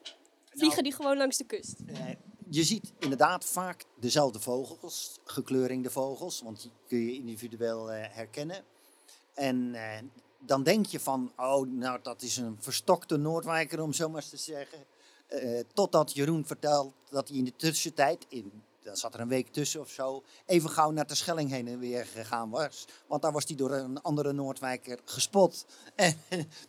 vliegen 0.49 0.69
Nou- 0.69 0.81
die 0.81 0.93
gewoon 0.93 1.17
langs 1.17 1.37
de 1.37 1.43
kust? 1.43 1.75
Eh, 1.87 2.05
je 2.49 2.63
ziet 2.63 2.93
inderdaad 2.99 3.45
vaak 3.45 3.83
dezelfde 3.99 4.39
vogels, 4.39 5.19
gekleurde 5.23 5.89
vogels, 5.89 6.41
want 6.41 6.61
die 6.61 6.71
kun 6.87 6.97
je 7.05 7.13
individueel 7.13 7.91
eh, 7.91 8.15
herkennen. 8.15 8.63
En 9.33 9.75
dan 10.39 10.63
denk 10.63 10.85
je 10.85 10.99
van, 10.99 11.31
oh, 11.37 11.67
nou 11.67 11.99
dat 12.01 12.21
is 12.21 12.37
een 12.37 12.57
verstokte 12.59 13.17
Noordwijker 13.17 13.81
om 13.81 13.93
zo 13.93 14.09
maar 14.09 14.21
eens 14.21 14.29
te 14.29 14.37
zeggen. 14.37 14.85
Totdat 15.73 16.13
Jeroen 16.13 16.45
vertelt 16.45 16.93
dat 17.09 17.27
hij 17.27 17.37
in 17.37 17.43
de 17.43 17.55
tussentijd, 17.55 18.25
in, 18.29 18.63
daar 18.87 18.97
zat 18.97 19.13
er 19.13 19.19
een 19.19 19.27
week 19.27 19.47
tussen 19.47 19.81
of 19.81 19.89
zo, 19.89 20.23
even 20.45 20.69
gauw 20.69 20.91
naar 20.91 21.07
de 21.07 21.15
Schelling 21.15 21.49
heen 21.49 21.67
en 21.67 21.79
weer 21.79 22.05
gegaan 22.05 22.49
was. 22.49 22.85
Want 23.07 23.21
daar 23.21 23.31
was 23.31 23.43
hij 23.47 23.55
door 23.55 23.71
een 23.71 24.01
andere 24.01 24.33
Noordwijker 24.33 24.99
gespot. 25.05 25.65
En, 25.95 26.19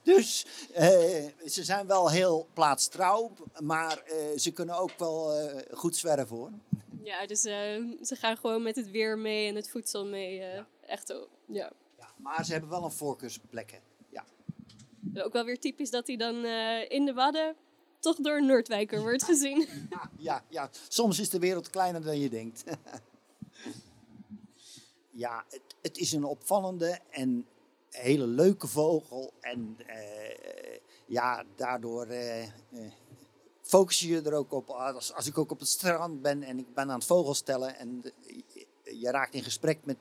dus 0.03 0.47
eh, 0.75 0.89
ze 1.47 1.65
zijn 1.65 1.87
wel 1.87 2.11
heel 2.11 2.49
plaatstrouw, 2.53 3.31
maar 3.63 3.99
eh, 4.03 4.39
ze 4.39 4.51
kunnen 4.51 4.79
ook 4.79 4.99
wel 4.99 5.33
eh, 5.35 5.63
goed 5.79 5.97
zwerven 5.97 6.37
hoor. 6.37 6.51
Ja, 7.03 7.27
dus 7.27 7.45
eh, 7.45 7.55
ze 8.03 8.17
gaan 8.19 8.37
gewoon 8.37 8.63
met 8.63 8.77
het 8.77 8.91
weer 8.91 9.19
mee 9.19 9.49
en 9.49 9.55
het 9.55 9.71
voedsel 9.71 10.07
mee. 10.07 10.41
eh, 10.43 10.63
Echt, 10.87 11.11
oh, 11.15 11.29
ja. 11.47 11.71
Ja, 11.99 12.09
maar 12.17 12.45
ze 12.45 12.53
hebben 12.53 12.71
wel 12.71 12.85
een 12.85 12.91
voorkeursplekken. 12.91 13.79
Ja. 14.11 14.25
Ook 15.23 15.33
wel 15.33 15.45
weer 15.45 15.59
typisch 15.59 15.91
dat 15.91 16.07
hij 16.07 16.17
dan 16.17 16.45
eh, 16.45 16.91
in 16.91 17.05
de 17.05 17.13
Wadden 17.13 17.57
toch 18.01 18.17
door 18.17 18.45
Noordwijker 18.45 19.01
wordt 19.01 19.25
gezien. 19.25 19.67
Ja, 19.91 20.11
ja, 20.19 20.45
ja, 20.49 20.71
soms 20.89 21.19
is 21.19 21.31
de 21.31 21.39
wereld 21.39 21.71
kleiner 21.71 22.03
dan 22.03 22.19
je 22.19 22.29
denkt. 22.29 22.65
ja, 25.11 25.45
het, 25.49 25.63
het 25.83 25.99
is 25.99 26.13
een 26.13 26.25
opvallende 26.25 26.99
en 27.11 27.47
hele 27.91 28.27
leuke 28.27 28.67
vogel. 28.67 29.33
En 29.41 29.77
eh, 29.87 30.79
ja, 31.07 31.45
daardoor 31.57 32.07
eh, 32.07 32.43
eh, 32.43 32.51
focus 33.63 34.01
je 34.01 34.23
er 34.23 34.35
ook 34.35 34.53
op. 34.53 34.71
Als, 34.71 35.15
als 35.15 35.27
ik 35.27 35.39
ook 35.39 35.51
op 35.51 35.59
het 35.59 35.69
strand 35.69 36.23
ben 36.23 36.43
en 36.43 36.59
ik 36.59 36.75
ben 36.75 36.91
aan 36.91 36.99
het 36.99 37.05
vogelstellen 37.05 37.77
en 37.77 38.03
je, 38.83 39.11
raakt 39.11 39.35
in 39.35 39.43
gesprek 39.43 39.79
met 39.85 39.99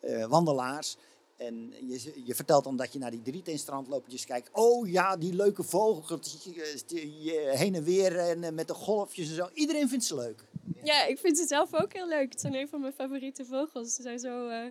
eh, 0.00 0.26
wandelaars. 0.26 0.96
En 1.40 1.74
je, 1.88 2.12
je 2.24 2.34
vertelt 2.34 2.64
dan 2.64 2.76
dat 2.76 2.92
je 2.92 2.98
naar 2.98 3.10
die 3.10 3.22
drieteenstrandlopertjes 3.22 4.24
kijkt. 4.24 4.48
Oh 4.52 4.88
ja, 4.88 5.16
die 5.16 5.34
leuke 5.34 5.62
vogeltjes 5.62 6.86
die 6.86 7.36
eh, 7.38 7.58
heen 7.58 7.74
en 7.74 7.82
weer 7.84 8.18
en 8.18 8.44
eh, 8.44 8.52
met 8.52 8.68
de 8.68 8.74
golfjes 8.74 9.28
en 9.28 9.34
zo. 9.34 9.48
Iedereen 9.54 9.88
vindt 9.88 10.04
ze 10.04 10.14
leuk. 10.14 10.44
Ja, 10.82 11.04
ik 11.06 11.18
vind 11.18 11.38
ze 11.38 11.46
zelf 11.46 11.74
ook 11.74 11.92
heel 11.92 12.08
leuk. 12.08 12.32
Het 12.32 12.40
zijn 12.40 12.54
een 12.54 12.68
van 12.68 12.80
mijn 12.80 12.92
favoriete 12.92 13.44
vogels. 13.44 13.94
Ze 13.94 14.02
zijn 14.02 14.18
zo 14.18 14.48
eh, 14.48 14.70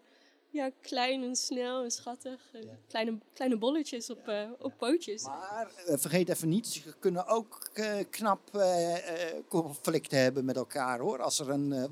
ja, 0.50 0.70
klein 0.82 1.24
en 1.24 1.36
snel 1.36 1.84
en 1.84 1.92
schattig. 1.92 2.42
Ja. 2.54 2.78
Kleine, 2.88 3.18
kleine 3.34 3.58
bolletjes 3.58 4.10
op, 4.10 4.28
eh, 4.28 4.50
op 4.60 4.74
pootjes. 4.78 5.24
Maar 5.24 5.72
eh, 5.86 5.98
vergeet 5.98 6.30
even 6.30 6.50
niet, 6.50 6.68
ze 6.68 6.94
kunnen 7.00 7.28
ook 7.28 7.70
eh, 7.74 7.96
knap 8.10 8.56
eh, 8.56 8.96
eh, 8.96 9.36
conflicten 9.48 10.20
hebben 10.20 10.46
met 10.46 10.56
elkaar 10.56 11.00
hoor. 11.00 11.22
Als 11.22 11.40
er 11.40 11.50
een, 11.50 11.74
eh, 11.74 11.84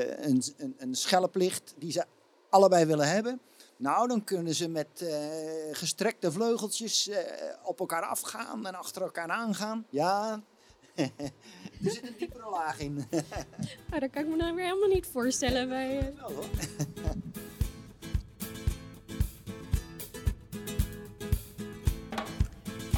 eh, 0.00 0.24
een, 0.28 0.42
een, 0.56 0.74
een 0.78 0.94
schelp 0.94 1.34
ligt 1.34 1.74
die 1.78 1.92
ze 1.92 2.04
allebei 2.48 2.84
willen 2.84 3.08
hebben. 3.08 3.40
Nou, 3.80 4.08
dan 4.08 4.24
kunnen 4.24 4.54
ze 4.54 4.68
met 4.68 4.88
eh, 5.02 5.28
gestrekte 5.72 6.32
vleugeltjes 6.32 7.08
eh, 7.08 7.18
op 7.64 7.80
elkaar 7.80 8.02
afgaan 8.02 8.66
en 8.66 8.74
achter 8.74 9.02
elkaar 9.02 9.28
aangaan. 9.28 9.86
Ja, 9.90 10.42
er 10.94 11.10
zit 11.82 12.06
een 12.06 12.14
diepere 12.18 12.50
laag 12.50 12.78
in. 12.78 12.94
Maar 13.90 14.00
dat 14.04 14.10
kan 14.10 14.22
ik 14.22 14.28
me 14.28 14.36
nou 14.36 14.54
weer 14.54 14.64
helemaal 14.64 14.88
niet 14.88 15.06
voorstellen 15.12 15.68
bij... 15.68 15.98
eh, 15.98 16.16
Wel, 16.16 16.32
hoor. 16.32 16.44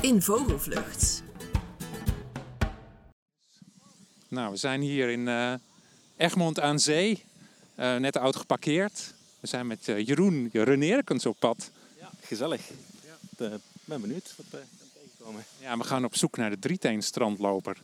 In 0.00 0.22
Vogelvlucht. 0.22 1.22
Nou, 4.28 4.50
we 4.50 4.56
zijn 4.56 4.80
hier 4.80 5.08
in 5.10 5.28
eh, 5.28 5.54
Egmond 6.16 6.60
aan 6.60 6.78
Zee, 6.78 7.24
eh, 7.74 7.96
net 7.96 8.16
oud 8.16 8.36
geparkeerd. 8.36 9.14
We 9.42 9.49
zijn 9.49 9.66
met 9.66 9.88
eh, 9.88 10.06
Jeroen 10.06 10.49
Reneerkens 10.52 11.26
op 11.26 11.37
pad. 11.38 11.70
Gezellig. 12.20 12.61
Ik 12.70 13.38
eh, 13.38 13.49
ben 13.84 14.00
benieuwd 14.00 14.34
wat 14.37 14.46
we 14.50 14.58
kan 14.78 14.88
tegenkomen. 15.02 15.44
Ja, 15.61 15.76
we 15.76 15.84
gaan 15.84 16.04
op 16.04 16.16
zoek 16.16 16.37
naar 16.37 16.50
de 16.50 16.58
drieteenstrandloper. 16.58 17.76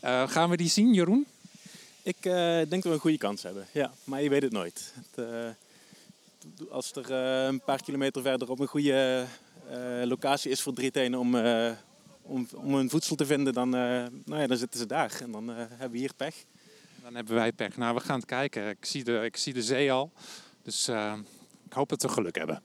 Eh 0.00 0.28
gaan 0.28 0.50
we 0.50 0.56
die 0.56 0.68
zien, 0.68 0.92
Jeroen? 0.94 1.26
Ik 2.02 2.16
eh, 2.20 2.32
denk 2.56 2.70
dat 2.70 2.82
we 2.82 2.90
een 2.90 2.98
goede 2.98 3.18
kans 3.18 3.42
hebben. 3.42 3.66
Ja, 3.72 3.92
maar 4.04 4.22
je 4.22 4.28
weet 4.28 4.42
het 4.42 4.52
nooit. 4.52 4.92
Het, 4.94 5.26
eh, 5.26 5.48
als 6.70 6.92
er 6.92 7.10
eh, 7.12 7.46
een 7.46 7.60
paar 7.60 7.82
kilometer 7.82 8.22
verderop 8.22 8.58
een 8.58 8.66
goede 8.66 9.24
eh, 9.70 10.02
locatie 10.04 10.50
is 10.50 10.60
voor 10.62 10.72
drietenen 10.72 11.18
om, 11.18 11.34
eh, 11.34 11.70
om, 12.22 12.48
om 12.54 12.74
hun 12.74 12.90
voedsel 12.90 13.16
te 13.16 13.26
vinden, 13.26 13.52
dan, 13.52 13.74
eh, 13.74 13.80
nou 14.24 14.40
ja, 14.40 14.46
dan 14.46 14.56
zitten 14.56 14.80
ze 14.80 14.86
daar. 14.86 15.18
En 15.22 15.32
dan 15.32 15.50
eh, 15.50 15.56
hebben 15.56 15.90
we 15.90 15.98
hier 15.98 16.14
pech. 16.16 16.34
Dan 17.02 17.14
hebben 17.14 17.34
wij 17.34 17.52
pech. 17.52 17.76
Nou, 17.76 17.94
we 17.94 18.00
gaan 18.00 18.16
het 18.16 18.28
kijken. 18.28 18.68
Ik 18.68 18.84
zie 18.84 19.04
de, 19.04 19.20
ik 19.24 19.36
zie 19.36 19.52
de 19.52 19.62
zee 19.62 19.92
al. 19.92 20.12
Dus 20.68 20.88
eh, 20.88 21.14
ik 21.64 21.72
hoop 21.72 21.88
dat 21.88 22.02
we 22.02 22.08
geluk 22.08 22.36
hebben. 22.36 22.62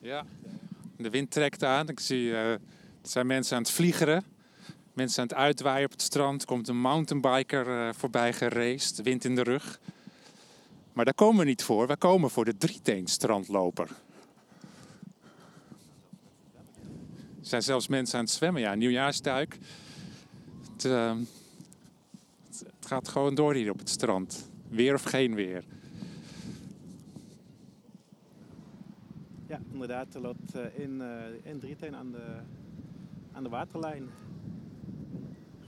Ja. 0.00 0.26
De 0.96 1.10
wind 1.10 1.30
trekt 1.30 1.62
aan. 1.62 1.88
Ik 1.88 2.00
zie, 2.00 2.30
eh, 2.32 2.50
er 2.50 2.60
zijn 3.02 3.26
mensen 3.26 3.56
aan 3.56 3.62
het 3.62 3.70
vliegeren. 3.70 4.24
Mensen 4.92 5.22
aan 5.22 5.28
het 5.28 5.36
uitwaaien 5.36 5.84
op 5.84 5.90
het 5.90 6.02
strand. 6.02 6.40
Er 6.40 6.46
komt 6.46 6.68
een 6.68 6.80
mountainbiker 6.80 7.68
eh, 7.68 7.94
voorbij 7.94 8.32
geraced. 8.32 9.02
Wind 9.02 9.24
in 9.24 9.34
de 9.34 9.42
rug. 9.42 9.80
Maar 10.92 11.04
daar 11.04 11.14
komen 11.14 11.38
we 11.38 11.44
niet 11.44 11.62
voor. 11.62 11.86
Wij 11.86 11.96
komen 11.96 12.30
voor 12.30 12.44
de 12.44 12.56
drieteenstrandloper. 12.56 13.88
Er 17.40 17.50
zijn 17.50 17.62
zelfs 17.62 17.88
mensen 17.88 18.18
aan 18.18 18.24
het 18.24 18.34
zwemmen. 18.34 18.62
Ja, 18.62 18.74
nieuwjaarsduik. 18.74 19.58
Het, 20.72 20.82
het 22.58 22.86
gaat 22.86 23.08
gewoon 23.08 23.34
door 23.34 23.54
hier 23.54 23.70
op 23.70 23.78
het 23.78 23.88
strand. 23.88 24.50
Weer 24.68 24.94
of 24.94 25.02
geen 25.02 25.34
weer. 25.34 25.64
Ja, 29.54 29.60
inderdaad. 29.72 30.14
Er 30.14 30.20
loopt 30.20 30.54
eh, 30.54 30.78
in, 30.84 31.00
eh 31.00 31.50
in 31.50 31.58
drieteen 31.58 31.96
aan 31.96 32.10
de, 32.12 32.24
aan 33.32 33.42
de 33.42 33.48
waterlijn. 33.48 34.08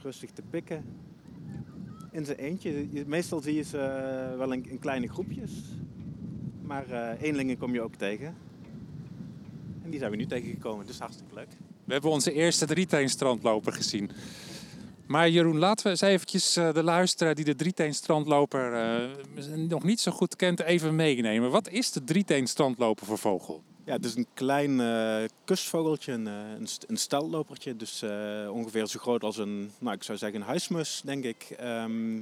Rustig 0.02 0.30
te 0.30 0.42
pikken. 0.50 0.84
In 2.10 2.24
zijn 2.24 2.38
eentje. 2.38 2.92
Je- 2.92 3.04
Meestal 3.06 3.40
zie 3.40 3.54
je 3.54 3.62
ze 3.62 3.78
eh, 3.78 4.36
wel 4.38 4.52
in, 4.52 4.70
in 4.70 4.78
kleine 4.78 5.08
groepjes. 5.08 5.52
Maar 6.62 6.90
eh 6.90 7.22
eenlingen 7.22 7.58
kom 7.58 7.72
je 7.74 7.80
ook 7.80 7.94
tegen. 7.94 8.34
En 9.82 9.90
die 9.90 9.98
zijn 9.98 10.10
we 10.10 10.16
nu 10.16 10.26
tegengekomen, 10.26 10.86
dus 10.86 10.98
hartstikke 10.98 11.34
leuk. 11.34 11.48
We 11.84 11.92
hebben 11.92 12.10
onze 12.10 12.32
eerste 12.32 12.66
drieteenstrandloper 12.66 13.72
gezien. 13.72 14.10
Maar 15.06 15.28
Jeroen, 15.30 15.58
laten 15.58 15.84
we 15.84 15.90
eens 15.90 16.00
eventjes 16.00 16.52
de 16.52 16.82
luisteraar 16.82 17.34
die 17.34 17.44
de 17.44 17.54
drieteenstrandloper 17.54 18.72
eh, 18.74 19.56
nog 19.56 19.82
niet 19.82 20.00
zo 20.00 20.12
goed 20.12 20.36
kent 20.36 20.60
even 20.60 20.94
meenemen. 20.96 21.50
Wat 21.50 21.68
is 21.68 21.92
de 21.92 22.04
drieteenstrandloper 22.04 23.06
voor 23.06 23.18
vogel? 23.18 23.62
Ja, 23.86 23.92
het 23.92 24.04
is 24.04 24.16
een 24.16 24.26
klein 24.34 24.80
eh, 24.80 25.24
kustvogeltje, 25.44 26.12
een, 26.12 26.26
eh, 26.26 26.34
een. 27.64 27.76
Dus 27.76 28.02
eh, 28.02 28.50
ongeveer 28.50 28.86
zo 28.86 28.98
groot 28.98 29.22
als 29.22 29.36
een, 29.36 29.70
nou 29.78 29.96
ik 29.96 30.02
zou 30.02 30.18
zeggen 30.18 30.40
een 30.40 30.46
huismus, 30.46 31.02
denk 31.04 31.24
ik. 31.24 31.46
Ehm, 31.58 32.20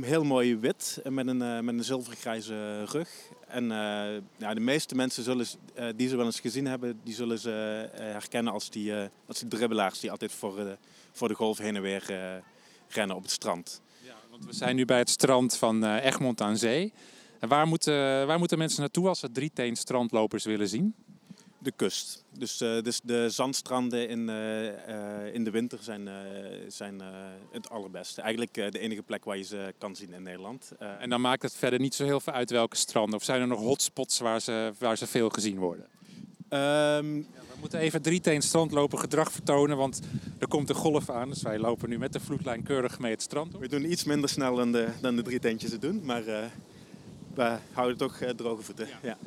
heel 0.00 0.24
mooi 0.24 0.56
wit 0.56 1.00
met 1.08 1.26
een, 1.26 1.64
met 1.64 1.74
een 1.74 1.84
zilvergrijze 1.84 2.84
rug. 2.84 3.08
En 3.48 3.68
ja, 4.36 4.54
de 4.54 4.60
meeste 4.60 4.94
mensen 4.94 5.22
zullen, 5.22 5.46
die 5.96 6.08
ze 6.08 6.16
wel 6.16 6.26
eens 6.26 6.40
gezien 6.40 6.66
hebben, 6.66 7.00
die 7.02 7.14
zullen 7.14 7.38
ze 7.38 7.50
herkennen 7.92 8.52
als 8.52 8.70
die, 8.70 8.94
als 9.26 9.38
die 9.38 9.48
dribbelaars 9.48 10.00
die 10.00 10.10
altijd 10.10 10.32
voor, 10.32 10.76
voor 11.12 11.28
de 11.28 11.34
golf 11.34 11.58
heen 11.58 11.76
en 11.76 11.82
weer 11.82 12.04
rennen 12.88 13.16
op 13.16 13.22
het 13.22 13.30
strand. 13.30 13.80
Ja, 14.04 14.14
want 14.30 14.44
we 14.44 14.52
zijn 14.52 14.76
nu 14.76 14.84
bij 14.84 14.98
het 14.98 15.10
strand 15.10 15.56
van 15.56 15.84
Egmond 15.84 16.40
aan 16.40 16.56
Zee. 16.56 16.92
En 17.42 17.48
waar 17.48 17.66
moeten, 17.66 18.26
waar 18.26 18.38
moeten 18.38 18.58
mensen 18.58 18.80
naartoe 18.80 19.08
als 19.08 19.18
ze 19.18 19.32
drieteenstrandlopers 19.32 20.44
willen 20.44 20.68
zien? 20.68 20.94
De 21.58 21.72
kust. 21.76 22.24
Dus, 22.38 22.60
eh, 22.60 22.82
dus 22.82 23.00
de 23.04 23.30
zandstranden 23.30 24.08
in, 24.08 24.28
eh, 24.28 24.68
eh, 25.26 25.34
in 25.34 25.44
de 25.44 25.50
winter 25.50 25.78
zijn, 25.82 26.08
zijn 26.68 27.00
het 27.50 27.70
allerbeste. 27.70 28.20
Eigenlijk 28.20 28.54
de 28.54 28.78
enige 28.78 29.02
plek 29.02 29.24
waar 29.24 29.36
je 29.36 29.42
ze 29.42 29.74
kan 29.78 29.96
zien 29.96 30.12
in 30.12 30.22
Nederland. 30.22 30.72
En 30.98 31.10
dan 31.10 31.20
maakt 31.20 31.42
het 31.42 31.54
verder 31.54 31.80
niet 31.80 31.94
zo 31.94 32.04
heel 32.04 32.20
veel 32.20 32.32
uit 32.32 32.50
welke 32.50 32.76
stranden. 32.76 33.14
Of 33.14 33.24
zijn 33.24 33.40
er 33.40 33.46
nog 33.46 33.60
hotspots 33.60 34.18
waar 34.18 34.40
ze, 34.40 34.72
waar 34.78 34.96
ze 34.96 35.06
veel 35.06 35.28
gezien 35.28 35.58
worden? 35.58 35.86
ehm, 36.48 37.22
We 37.52 37.68
moeten 37.68 37.78
even 37.78 38.02
drieteenstrandloper 38.02 38.98
gedrag 38.98 39.32
vertonen, 39.32 39.76
want 39.76 40.00
er 40.38 40.48
komt 40.48 40.68
een 40.68 40.74
golf 40.74 41.10
aan. 41.10 41.28
Dus 41.28 41.42
wij 41.42 41.58
lopen 41.58 41.88
nu 41.88 41.98
met 41.98 42.12
de 42.12 42.20
vloedlijn 42.20 42.62
keurig 42.62 42.98
mee 42.98 43.12
het 43.12 43.22
strand 43.22 43.54
op. 43.54 43.60
we 43.60 43.68
doen 43.68 43.90
iets 43.90 44.04
minder 44.04 44.28
snel 44.28 44.56
dan 44.56 44.72
de, 44.72 44.88
dan 45.00 45.16
de 45.16 45.38
het 45.42 45.80
doen, 45.80 46.00
maar 46.04 46.22
we 47.34 47.58
houden 47.72 47.96
toch 47.96 48.20
eh, 48.20 48.30
droge 48.30 48.62
voeten. 48.62 48.88
Ja. 49.02 49.18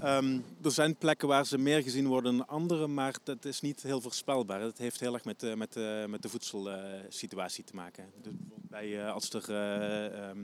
Ehm, 0.00 0.38
er 0.62 0.70
zijn 0.70 0.96
plekken 0.96 1.28
waar 1.28 1.46
ze 1.46 1.58
meer 1.58 1.82
gezien 1.82 2.06
worden 2.06 2.36
dan 2.36 2.48
andere, 2.48 2.86
maar 2.86 3.14
dat 3.22 3.44
is 3.44 3.60
niet 3.60 3.82
heel 3.82 4.00
voorspelbaar. 4.00 4.60
Dat 4.60 4.78
heeft 4.78 5.00
heel 5.00 5.14
erg 5.14 5.24
met, 5.24 5.56
met, 5.56 5.74
met 6.08 6.22
de 6.22 6.28
voedselsituatie 6.28 7.64
te 7.64 7.74
maken. 7.74 8.04
Dus 8.22 8.32
bijvoorbeeld 8.32 8.70
bij, 8.70 9.00
eh, 9.00 9.12
als, 9.12 9.30
er, 9.30 9.54
ehm, 9.54 10.38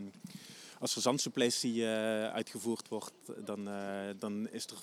als 0.79 0.97
er 0.97 1.03
zandsuppletie 1.03 1.87
uitgevoerd 2.33 2.89
wordt, 2.89 3.13
dan, 3.45 3.69
dan 4.19 4.49
is 4.49 4.67
er, 4.67 4.79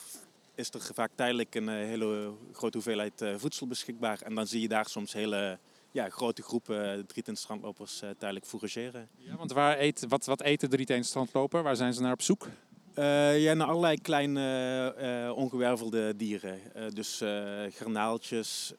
is 0.55 0.69
er 0.69 0.81
vaak 0.93 1.11
tijdelijk 1.15 1.55
een 1.55 1.67
hele 1.67 2.33
grote 2.51 2.77
hoeveelheid 2.77 3.23
voedsel 3.37 3.67
beschikbaar. 3.67 4.21
En 4.21 4.35
dan 4.35 4.47
zie 4.47 4.61
je 4.61 4.67
daar 4.67 4.89
soms 4.89 5.13
hele 5.13 5.59
ja, 5.91 6.09
grote 6.09 6.41
groepen 6.41 6.97
uh, 6.97 7.03
drieteenstrandlopers 7.03 8.01
uh, 8.03 8.09
tijdelijk 8.17 8.45
fourageren. 8.45 9.09
Ja, 9.15 9.35
want 9.35 9.51
waar 9.51 9.79
eet, 9.79 10.05
wat, 10.07 10.25
wat 10.25 10.41
eet 10.41 10.59
de 10.59 10.67
drieteenstrandloper? 10.67 11.63
Waar 11.63 11.75
zijn 11.75 11.93
ze 11.93 12.01
naar 12.01 12.13
op 12.13 12.21
zoek? 12.21 12.47
Uh, 12.95 13.43
ja, 13.43 13.53
naar 13.53 13.67
allerlei 13.67 14.01
kleine 14.01 14.95
uh, 14.99 15.37
ongewervelde 15.37 16.15
dieren. 16.15 16.59
Dus 16.93 17.21
garnaaltjes, 17.69 18.73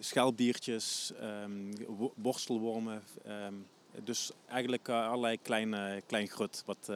schelpdiertjes, 0.00 1.12
um, 1.44 1.72
borstelwormen. 2.14 3.02
Um, 3.28 3.66
dus 4.04 4.30
eigenlijk 4.48 4.88
allerlei 4.88 5.38
klein, 5.42 6.02
klein 6.06 6.28
grut 6.28 6.62
wat, 6.66 6.90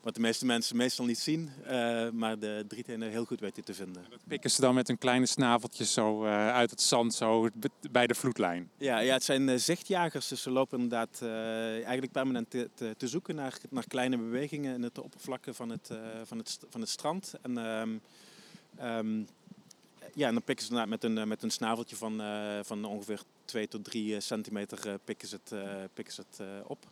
wat 0.00 0.14
de 0.14 0.20
meeste 0.20 0.46
mensen 0.46 0.76
meestal 0.76 1.04
niet 1.04 1.18
zien, 1.18 1.50
uh, 1.62 2.10
maar 2.10 2.38
de 2.38 2.64
drietenen 2.68 3.10
heel 3.10 3.24
goed 3.24 3.40
weten 3.40 3.64
te 3.64 3.74
vinden. 3.74 4.04
En 4.04 4.10
dat 4.10 4.20
pikken 4.28 4.50
ze 4.50 4.60
dan 4.60 4.74
met 4.74 4.86
hun 4.86 4.98
kleine 4.98 5.26
snaveltjes 5.26 5.92
zo 5.92 6.24
uh, 6.24 6.48
uit 6.48 6.70
het 6.70 6.80
zand, 6.80 7.14
zo 7.14 7.48
bij 7.90 8.06
de 8.06 8.14
vloedlijn? 8.14 8.70
Ja, 8.76 8.98
ja 8.98 9.12
het 9.12 9.24
zijn 9.24 9.48
uh, 9.48 9.56
zichtjagers, 9.56 10.28
dus 10.28 10.42
ze 10.42 10.50
lopen 10.50 10.80
inderdaad 10.80 11.22
eigenlijk 11.22 12.12
permanent 12.12 12.50
te, 12.50 12.70
te, 12.74 12.94
te, 12.96 13.08
zoeken 13.08 13.34
naar, 13.34 13.58
naar 13.70 13.86
kleine 13.86 14.16
bewegingen 14.16 14.74
in 14.74 14.82
het 14.82 14.98
oppervlakken 14.98 15.54
van 15.54 15.70
het, 15.70 15.90
van 16.24 16.38
het, 16.38 16.58
van 16.68 16.80
het 16.80 16.90
strand. 16.90 17.34
En, 17.42 17.56
um, 17.56 18.00
um, 18.82 19.26
ja, 20.14 20.26
en 20.26 20.32
dan 20.32 20.42
pikken 20.42 20.66
ze 20.66 20.86
met 20.86 21.04
een, 21.04 21.28
met 21.28 21.42
een 21.42 21.50
snaveltje 21.50 21.96
van, 21.96 22.22
van 22.62 22.84
ongeveer 22.84 23.22
2 23.44 23.68
tot 23.68 23.84
3 23.84 24.20
centimeter 24.20 24.98
pikken 25.04 25.28
ze 25.28 25.38
het, 25.44 25.54
pikken 25.94 26.14
ze 26.14 26.24
het 26.30 26.40
op. 26.66 26.86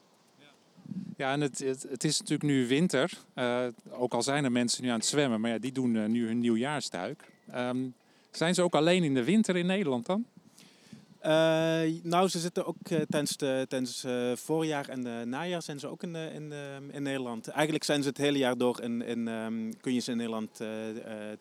Ja, 1.17 1.33
en 1.33 1.41
het, 1.41 1.59
het, 1.89 2.05
is 2.05 2.19
natuurlijk 2.19 2.51
nu 2.51 2.67
winter. 2.67 3.13
Uh, 3.35 3.67
ook 3.91 4.15
al 4.15 4.23
zijn 4.23 4.45
er 4.45 4.53
mensen 4.53 4.83
nu 4.83 4.89
aan 4.89 4.99
het 4.99 5.07
zwemmen, 5.07 5.41
maar 5.41 5.51
ja, 5.51 5.59
die 5.59 5.73
doen 5.73 5.95
uh, 5.95 6.07
nu 6.07 6.27
hun 6.27 6.39
nieuwjaarsduik. 6.39 7.33
Ehm, 7.51 7.79
zijn 8.31 8.55
ze 8.55 8.63
ook 8.63 8.75
alleen 8.75 9.05
in 9.05 9.15
de 9.15 9.25
winter 9.25 9.57
in 9.57 9.67
Nederland 9.67 10.07
dan? 10.07 10.27
Uh, 11.27 11.33
nou, 12.03 12.29
ze 12.29 12.39
zitten 12.39 12.67
ook 12.67 12.77
uh, 12.91 13.01
tijdens, 13.01 13.37
de, 13.37 13.67
tijdens 13.69 14.05
uh, 14.05 14.37
voorjaar 14.37 14.89
en 14.89 15.29
najaar 15.29 15.63
zijn 15.63 15.79
ze 15.79 15.89
ook 15.89 16.03
in, 16.03 16.15
in, 16.15 16.53
in 16.91 17.03
Nederland. 17.03 17.49
Eigenlijk 17.49 17.85
zijn 17.85 18.03
ze 18.03 18.09
het 18.09 18.19
hele 18.19 18.39
jaar 18.39 18.57
door 18.57 18.83
in, 18.83 19.03
in 19.03 19.27
um, 19.29 19.81
kun 19.81 19.95
je 19.95 20.01
ze 20.01 20.11
in 20.11 20.17
Nederland 20.17 20.61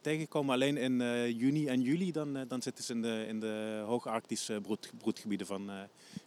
tegenkomen. 0.01 0.53
Alleen 0.53 0.77
in 0.77 0.97
juni 1.37 1.67
en 1.67 1.81
juli 1.81 2.11
dan, 2.11 2.37
dan 2.47 2.61
zitten 2.61 2.83
ze 2.83 2.93
in 2.93 3.01
de, 3.01 3.25
in 3.27 3.39
de 3.39 3.83
hoge 3.85 4.09
arctische 4.09 4.59
broed, 4.61 4.91
broedgebieden 4.97 5.47
van 5.47 5.69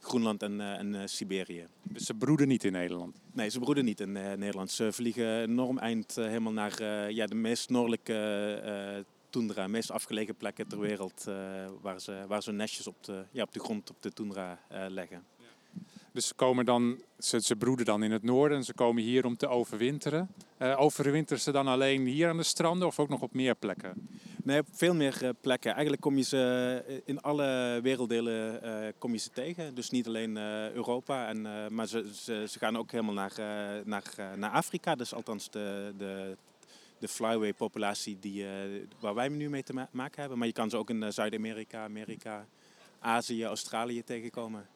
Groenland 0.00 0.42
en, 0.42 0.60
en 0.60 1.08
Siberië. 1.08 1.66
Dus 1.82 2.04
ze 2.04 2.14
broeden 2.14 2.48
niet 2.48 2.64
in 2.64 2.72
Nederland? 2.72 3.16
Nee, 3.32 3.48
ze 3.48 3.58
broeden 3.58 3.84
niet 3.84 4.00
in 4.00 4.12
Nederland. 4.12 4.70
Ze 4.70 4.92
vliegen 4.92 5.40
enorm 5.40 5.78
eind 5.78 6.14
helemaal 6.14 6.52
naar 6.52 6.82
ja, 7.12 7.26
de 7.26 7.34
meest 7.34 7.70
noordelijke 7.70 9.04
toendra, 9.30 9.66
meest 9.66 9.90
afgelegen 9.90 10.36
plekken 10.36 10.68
ter 10.68 10.80
wereld 10.80 11.24
uh, 11.28 11.34
waar, 11.80 12.00
ze, 12.00 12.24
waar 12.28 12.42
ze 12.42 12.52
nestjes 12.52 12.86
op 12.86 13.04
de, 13.04 13.24
ja, 13.30 13.42
op 13.42 13.52
de 13.52 13.60
grond 13.60 13.90
op 13.90 14.02
de 14.02 14.12
toendra 14.12 14.58
uh, 14.72 14.84
leggen. 14.88 15.26
Dus 16.12 16.26
ze, 16.26 16.34
komen 16.34 16.64
dan, 16.64 17.02
ze, 17.18 17.40
ze 17.40 17.56
broeden 17.56 17.86
dan 17.86 18.02
in 18.02 18.12
het 18.12 18.22
noorden 18.22 18.58
en 18.58 18.64
ze 18.64 18.74
komen 18.74 19.02
hier 19.02 19.24
om 19.24 19.36
te 19.36 19.48
overwinteren. 19.48 20.28
Uh, 20.58 20.80
overwinteren 20.80 21.42
ze 21.42 21.52
dan 21.52 21.66
alleen 21.66 22.06
hier 22.06 22.28
aan 22.28 22.36
de 22.36 22.42
stranden 22.42 22.86
of 22.86 22.98
ook 22.98 23.08
nog 23.08 23.22
op 23.22 23.34
meer 23.34 23.54
plekken? 23.54 24.08
Nee, 24.44 24.60
op 24.60 24.66
veel 24.70 24.94
meer 24.94 25.34
plekken. 25.40 25.72
Eigenlijk 25.72 26.02
kom 26.02 26.16
je 26.16 26.22
ze 26.22 27.02
in 27.04 27.20
alle 27.20 27.78
werelddelen 27.82 28.60
kom 28.98 29.12
je 29.12 29.18
ze 29.18 29.30
tegen. 29.30 29.74
Dus 29.74 29.90
niet 29.90 30.06
alleen 30.06 30.36
Europa, 30.74 31.28
en, 31.28 31.42
maar 31.74 31.86
ze, 31.86 32.10
ze, 32.14 32.44
ze, 32.48 32.58
gaan 32.58 32.78
ook 32.78 32.90
helemaal 32.90 33.14
naar, 33.14 33.32
naar, 33.84 34.14
naar 34.36 34.50
Afrika. 34.50 34.94
Dus 34.94 35.14
althans 35.14 35.50
de, 35.50 35.94
de 35.96 36.36
de 36.98 37.08
flyway-populatie 37.08 38.18
die, 38.20 38.42
uh, 38.42 38.50
waar 39.00 39.14
wij 39.14 39.28
nu 39.28 39.50
mee 39.50 39.62
te 39.62 39.72
ma 39.72 39.88
maken 39.90 40.20
hebben. 40.20 40.38
Maar 40.38 40.46
je 40.46 40.52
kan 40.52 40.70
ze 40.70 40.76
ook 40.76 40.90
in 40.90 41.02
uh, 41.02 41.08
Zuid-Amerika, 41.08 41.84
Amerika, 41.84 42.46
Azië, 42.98 43.44
Australië 43.44 44.04
tegenkomen. 44.04 44.66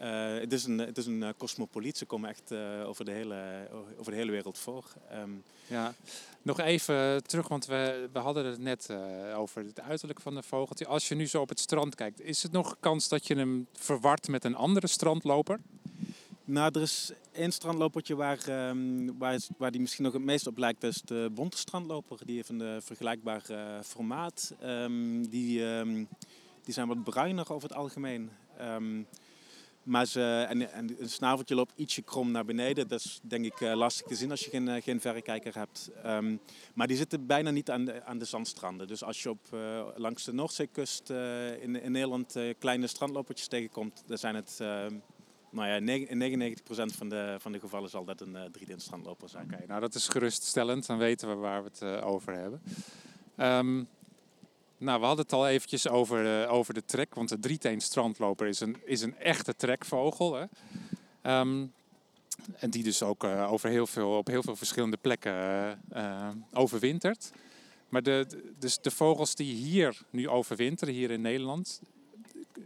Uh, 0.00 0.38
het 0.38 0.52
is 0.52 0.64
een, 0.64 0.78
het 0.78 0.98
is 0.98 1.06
een 1.06 1.34
cosmopoliet. 1.36 1.98
Ze 1.98 2.04
komen 2.04 2.28
echt 2.28 2.52
over, 2.84 3.04
de 3.04 3.10
hele, 3.10 3.68
over 3.98 4.12
de 4.12 4.18
hele 4.18 4.30
wereld 4.30 4.58
voor. 4.58 4.84
Um, 5.12 5.42
ja. 5.66 5.94
Nog 6.42 6.60
even 6.60 7.24
terug, 7.26 7.48
want 7.48 7.66
we, 7.66 8.08
we 8.12 8.18
hadden 8.18 8.44
het 8.44 8.58
net 8.58 8.90
over 9.34 9.64
het 9.64 9.80
uiterlijk 9.80 10.20
van 10.20 10.34
de 10.34 10.42
vogeltje. 10.42 10.86
Als 10.86 11.08
je 11.08 11.14
nu 11.14 11.26
zo 11.26 11.40
op 11.40 11.48
het 11.48 11.60
strand 11.60 11.94
kijkt, 11.94 12.20
is 12.20 12.42
het 12.42 12.52
nog 12.52 12.76
kans 12.80 13.08
dat 13.08 13.26
je 13.26 13.34
hem 13.34 13.66
verwart 13.72 14.28
met 14.28 14.44
een 14.44 14.54
andere 14.54 14.86
strandloper? 14.86 15.60
Nou, 16.48 16.70
er 16.74 16.82
is 16.82 17.12
één 17.32 17.52
strandlopertje 17.52 18.16
waar, 18.16 18.68
um, 18.68 19.18
waar, 19.18 19.38
waar 19.58 19.70
die 19.70 19.80
misschien 19.80 20.04
nog 20.04 20.12
het 20.12 20.22
meest 20.22 20.46
op 20.46 20.58
lijkt. 20.58 20.80
Dat 20.80 20.92
is 20.92 21.02
de 21.02 21.30
bonte 21.34 21.56
strandloper. 21.56 22.26
Die 22.26 22.36
heeft 22.36 22.48
een 22.48 22.82
vergelijkbaar 22.82 23.42
uh, 23.50 23.80
formaat. 23.82 24.54
Um, 24.64 25.28
die, 25.28 25.62
um, 25.62 26.08
die 26.64 26.74
zijn 26.74 26.88
wat 26.88 27.04
bruiner 27.04 27.52
over 27.52 27.68
het 27.68 27.78
algemeen. 27.78 28.30
maar 29.82 30.06
ze, 30.06 30.46
en, 30.48 30.72
en 30.72 30.96
een 30.98 31.08
snaveltje 31.08 31.54
loopt 31.54 31.72
ietsje 31.76 32.02
krom 32.02 32.30
naar 32.30 32.44
beneden. 32.44 32.88
Dat 32.88 33.00
is 33.00 33.20
denk 33.22 33.44
ik 33.44 33.60
uh, 33.60 33.74
lastig 33.74 34.06
te 34.06 34.14
zien 34.14 34.30
als 34.30 34.44
je 34.44 34.50
geen, 34.50 34.66
uh, 34.66 34.82
geen 34.82 35.00
verrekijker 35.00 35.54
hebt. 35.54 35.90
Maar 36.74 36.86
die 36.86 36.96
zitten 36.96 37.26
bijna 37.26 37.50
niet 37.50 37.70
aan 37.70 37.84
de, 37.84 38.04
aan 38.04 38.18
de 38.18 38.24
zandstranden. 38.24 38.86
Dus 38.86 39.02
als 39.04 39.22
je 39.22 39.30
op, 39.30 39.46
langs 39.96 40.24
de 40.24 40.32
Noordzeekust 40.32 41.10
in, 41.60 41.82
in 41.82 41.92
Nederland 41.92 42.36
kleine 42.58 42.86
strandlopertjes 42.86 43.48
tegenkomt, 43.48 44.02
dan 44.06 44.18
zijn 44.18 44.34
het 44.34 44.60
nou 45.56 45.84
ja, 45.84 45.94
in 46.08 46.58
99% 46.58 46.60
van 46.96 47.08
de, 47.08 47.36
van 47.38 47.52
de 47.52 47.60
gevallen 47.60 47.90
zal 47.90 48.04
dat 48.04 48.20
een 48.20 48.34
uh, 48.34 48.42
3D-strandloper 48.42 49.28
zijn. 49.28 49.52
Oké, 49.52 49.66
nou 49.66 49.80
dat 49.80 49.94
is 49.94 50.08
geruststellend. 50.08 50.86
Dan 50.86 50.98
weten 50.98 51.28
we 51.28 51.34
waar 51.34 51.62
we 51.62 51.68
het 51.68 51.82
uh, 51.82 52.06
over 52.06 52.32
hebben. 52.32 52.62
Um, 53.36 53.88
nou, 54.78 55.00
we 55.00 55.06
hadden 55.06 55.24
het 55.24 55.34
al 55.34 55.48
eventjes 55.48 55.88
over, 55.88 56.42
uh, 56.42 56.52
over 56.52 56.74
de 56.74 56.84
trek. 56.84 57.14
Want 57.14 57.28
de 57.28 57.38
drieteen 57.38 57.80
strandloper 57.80 58.46
is 58.46 58.60
een, 58.60 58.76
is 58.84 59.00
een 59.00 59.18
echte 59.18 59.56
trekvogel. 59.56 60.34
Hè? 60.34 60.44
Um, 61.38 61.72
en 62.56 62.70
die 62.70 62.82
dus 62.82 63.02
ook 63.02 63.24
uh, 63.24 63.52
over 63.52 63.70
heel 63.70 63.86
veel, 63.86 64.10
op 64.10 64.26
heel 64.26 64.42
veel 64.42 64.56
verschillende 64.56 64.96
plekken 64.96 65.82
overwintert. 66.52 67.32
Maar 67.88 68.02
de, 68.02 68.26
dus 68.58 68.78
de 68.78 68.90
vogels 68.90 69.34
die 69.34 69.54
hier 69.54 70.00
nu 70.10 70.28
overwinteren, 70.28 70.94
hier 70.94 71.10
in 71.10 71.20
Nederland, 71.20 71.80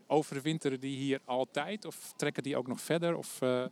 overwinteren 0.06 0.80
die 0.80 0.96
hier 0.96 1.20
altijd 1.24 1.84
of 1.84 2.12
trekken 2.16 2.42
die 2.42 2.56
ook 2.56 2.66
nog 2.66 2.80
verder? 2.80 3.16
Of, 3.16 3.40
uh... 3.42 3.64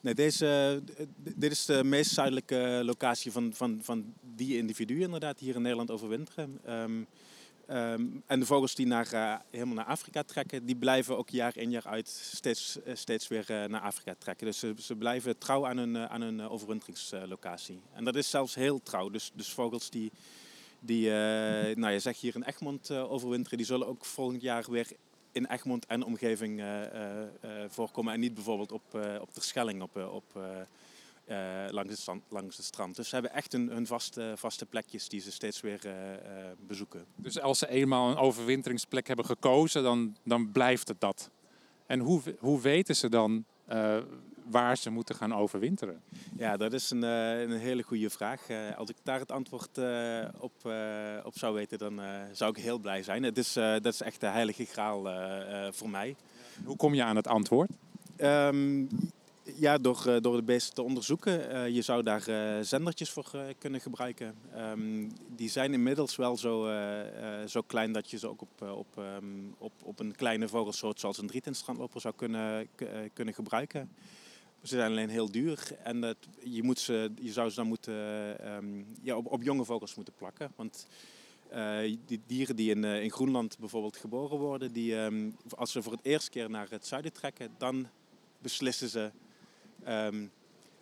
Nee, 0.00 0.14
deze, 0.14 0.82
dit 1.16 1.50
is 1.50 1.64
de 1.64 1.84
meest 1.84 2.10
zuidelijke 2.10 2.80
locatie 2.84 3.32
van, 3.32 3.52
van, 3.54 3.78
van 3.82 4.14
die 4.34 4.56
individuen 4.56 5.02
inderdaad 5.02 5.38
hier 5.38 5.54
in 5.54 5.62
Nederland 5.62 5.90
overwinteren. 5.90 6.60
Um, 6.68 7.06
um, 7.70 8.22
en 8.26 8.40
de 8.40 8.46
vogels 8.46 8.74
die 8.74 8.86
naar, 8.86 9.12
uh, 9.12 9.36
helemaal 9.50 9.74
naar 9.74 9.84
Afrika 9.84 10.22
trekken, 10.22 10.66
die 10.66 10.76
blijven 10.76 11.16
ook 11.16 11.30
jaar 11.30 11.56
in 11.56 11.70
jaar 11.70 11.86
uit 11.86 12.08
steeds, 12.08 12.78
steeds 12.92 13.28
weer 13.28 13.46
naar 13.48 13.80
Afrika 13.80 14.14
trekken. 14.18 14.46
Dus 14.46 14.58
ze, 14.58 14.74
ze 14.78 14.96
blijven 14.96 15.38
trouw 15.38 15.66
aan 15.66 15.76
hun, 15.76 15.96
aan 16.08 16.20
hun 16.20 16.40
overwinteringslocatie. 16.40 17.80
En 17.92 18.04
dat 18.04 18.16
is 18.16 18.30
zelfs 18.30 18.54
heel 18.54 18.82
trouw. 18.82 19.08
Dus, 19.08 19.30
dus 19.34 19.48
vogels 19.48 19.90
die, 19.90 20.12
die 20.80 21.10
nou, 21.74 21.90
je 21.90 21.98
zegt 21.98 22.20
hier 22.20 22.34
in 22.34 22.44
Egmond 22.44 22.90
overwinteren, 22.90 23.58
die 23.58 23.66
zullen 23.66 23.86
ook 23.86 24.04
volgend 24.04 24.42
jaar 24.42 24.70
weer 24.70 24.86
in 25.36 25.46
Egmond 25.46 25.86
en 25.86 26.04
omgeving 26.04 26.60
uh, 26.60 26.80
voorkomen. 27.68 28.12
En 28.12 28.20
niet 28.20 28.34
bijvoorbeeld 28.34 28.72
op, 28.72 28.82
op 29.20 29.34
de 29.34 29.40
Schelling 29.40 29.82
op, 29.82 29.96
op, 29.96 30.24
langs, 31.70 31.90
het 31.90 31.98
strand, 31.98 32.22
langs 32.28 32.56
het 32.56 32.66
strand. 32.66 32.96
Dus 32.96 33.08
ze 33.08 33.14
hebben 33.14 33.32
echt 33.32 33.54
een, 33.54 33.68
hun 33.68 33.86
vaste, 33.86 34.32
vaste 34.36 34.66
plekjes 34.66 35.08
die 35.08 35.20
ze 35.20 35.32
steeds 35.32 35.60
weer 35.60 35.80
bezoeken. 36.66 37.04
Dus 37.16 37.40
als 37.40 37.58
ze 37.58 37.68
eenmaal 37.68 38.10
een 38.10 38.16
overwinteringsplek 38.16 39.06
hebben 39.06 39.24
gekozen, 39.24 39.82
dan, 39.82 40.16
dan 40.22 40.52
blijft 40.52 40.88
het 40.88 41.00
dat. 41.00 41.30
En 41.86 42.00
hoe, 42.00 42.20
hoe 42.38 42.60
weten 42.60 42.96
ze 42.96 43.08
dan 43.08 43.44
waar 44.50 44.76
ze 44.76 44.90
moeten 44.90 45.14
gaan 45.14 45.34
overwinteren? 45.34 46.02
Ja, 46.36 46.56
dat 46.56 46.72
is 46.72 46.90
een, 46.90 47.02
uh, 47.02 47.40
een 47.40 47.50
hele 47.50 47.82
goede 47.82 48.10
vraag. 48.10 48.48
Uh, 48.48 48.76
als 48.76 48.88
ik 48.88 48.96
daar 49.02 49.18
het 49.18 49.32
antwoord 49.32 49.78
uh, 49.78 50.24
op, 50.38 50.52
op 51.24 51.38
zou 51.38 51.54
weten, 51.54 51.78
dan 51.78 52.00
zou 52.32 52.50
ik 52.50 52.62
heel 52.62 52.78
blij 52.78 53.02
zijn. 53.02 53.22
Het 53.22 53.38
is, 53.38 53.52
dat 53.52 53.86
is 53.86 54.00
echt 54.00 54.20
de 54.20 54.26
heilige 54.26 54.64
graal 54.64 55.08
voor 55.72 55.90
mij. 55.90 56.16
Hoe 56.64 56.76
kom 56.76 56.94
je 56.94 57.02
aan 57.02 57.16
het 57.16 57.26
antwoord? 57.26 57.70
Um, 58.18 58.88
ja, 59.56 59.78
door, 59.78 60.18
door 60.20 60.36
de 60.36 60.42
beesten 60.42 60.74
te 60.74 60.82
onderzoeken. 60.82 61.72
je 61.72 61.82
zou 61.82 62.02
daar 62.02 62.24
zendertjes 62.64 63.10
voor 63.10 63.30
kunnen 63.58 63.80
gebruiken. 63.80 64.34
Um, 64.56 65.12
die 65.36 65.48
zijn 65.48 65.72
inmiddels 65.72 66.16
wel 66.16 66.36
zo, 66.36 66.70
zo 67.46 67.62
klein 67.62 67.92
dat 67.92 68.10
je 68.10 68.18
ze 68.18 68.28
ook 68.28 68.42
op, 68.42 68.62
op, 68.62 68.86
um, 68.98 69.54
op, 69.58 69.72
op 69.82 70.00
een 70.00 70.14
kleine 70.14 70.48
vogelsoort 70.48 71.00
zoals 71.00 71.18
een 71.18 71.26
drietenstrandloper 71.26 72.00
zou 72.00 72.14
kunnen, 72.16 72.68
kunnen 73.12 73.34
gebruiken. 73.34 73.90
Ze 74.66 74.76
zijn 74.76 74.90
alleen 74.90 75.08
heel 75.08 75.30
duur 75.30 75.68
en 75.82 76.00
dat, 76.00 76.16
je, 76.42 76.62
moet 76.62 76.78
ze, 76.78 77.12
je 77.20 77.32
zou 77.32 77.50
ze 77.50 77.56
dan 77.56 77.66
moeten, 77.66 77.94
um, 78.54 78.86
ja, 79.02 79.16
op, 79.16 79.26
op, 79.26 79.42
jonge 79.42 79.64
vogels 79.64 79.94
moeten 79.94 80.14
plakken. 80.14 80.52
Want 80.56 80.86
uh, 81.52 81.96
die 82.06 82.20
dieren 82.26 82.56
die 82.56 82.70
in, 82.70 82.82
uh, 82.82 83.02
in 83.02 83.10
Groenland 83.10 83.58
bijvoorbeeld 83.58 83.96
geboren 83.96 84.38
worden, 84.38 84.72
die, 84.72 84.94
um, 84.96 85.36
als 85.56 85.72
ze 85.72 85.82
voor 85.82 85.92
het 85.92 86.04
eerst 86.04 86.28
keer 86.28 86.50
naar 86.50 86.66
het 86.70 86.86
zuiden 86.86 87.12
trekken, 87.12 87.54
dan 87.58 87.88
beslissen 88.38 88.88
ze 88.88 89.10
um, 89.88 90.30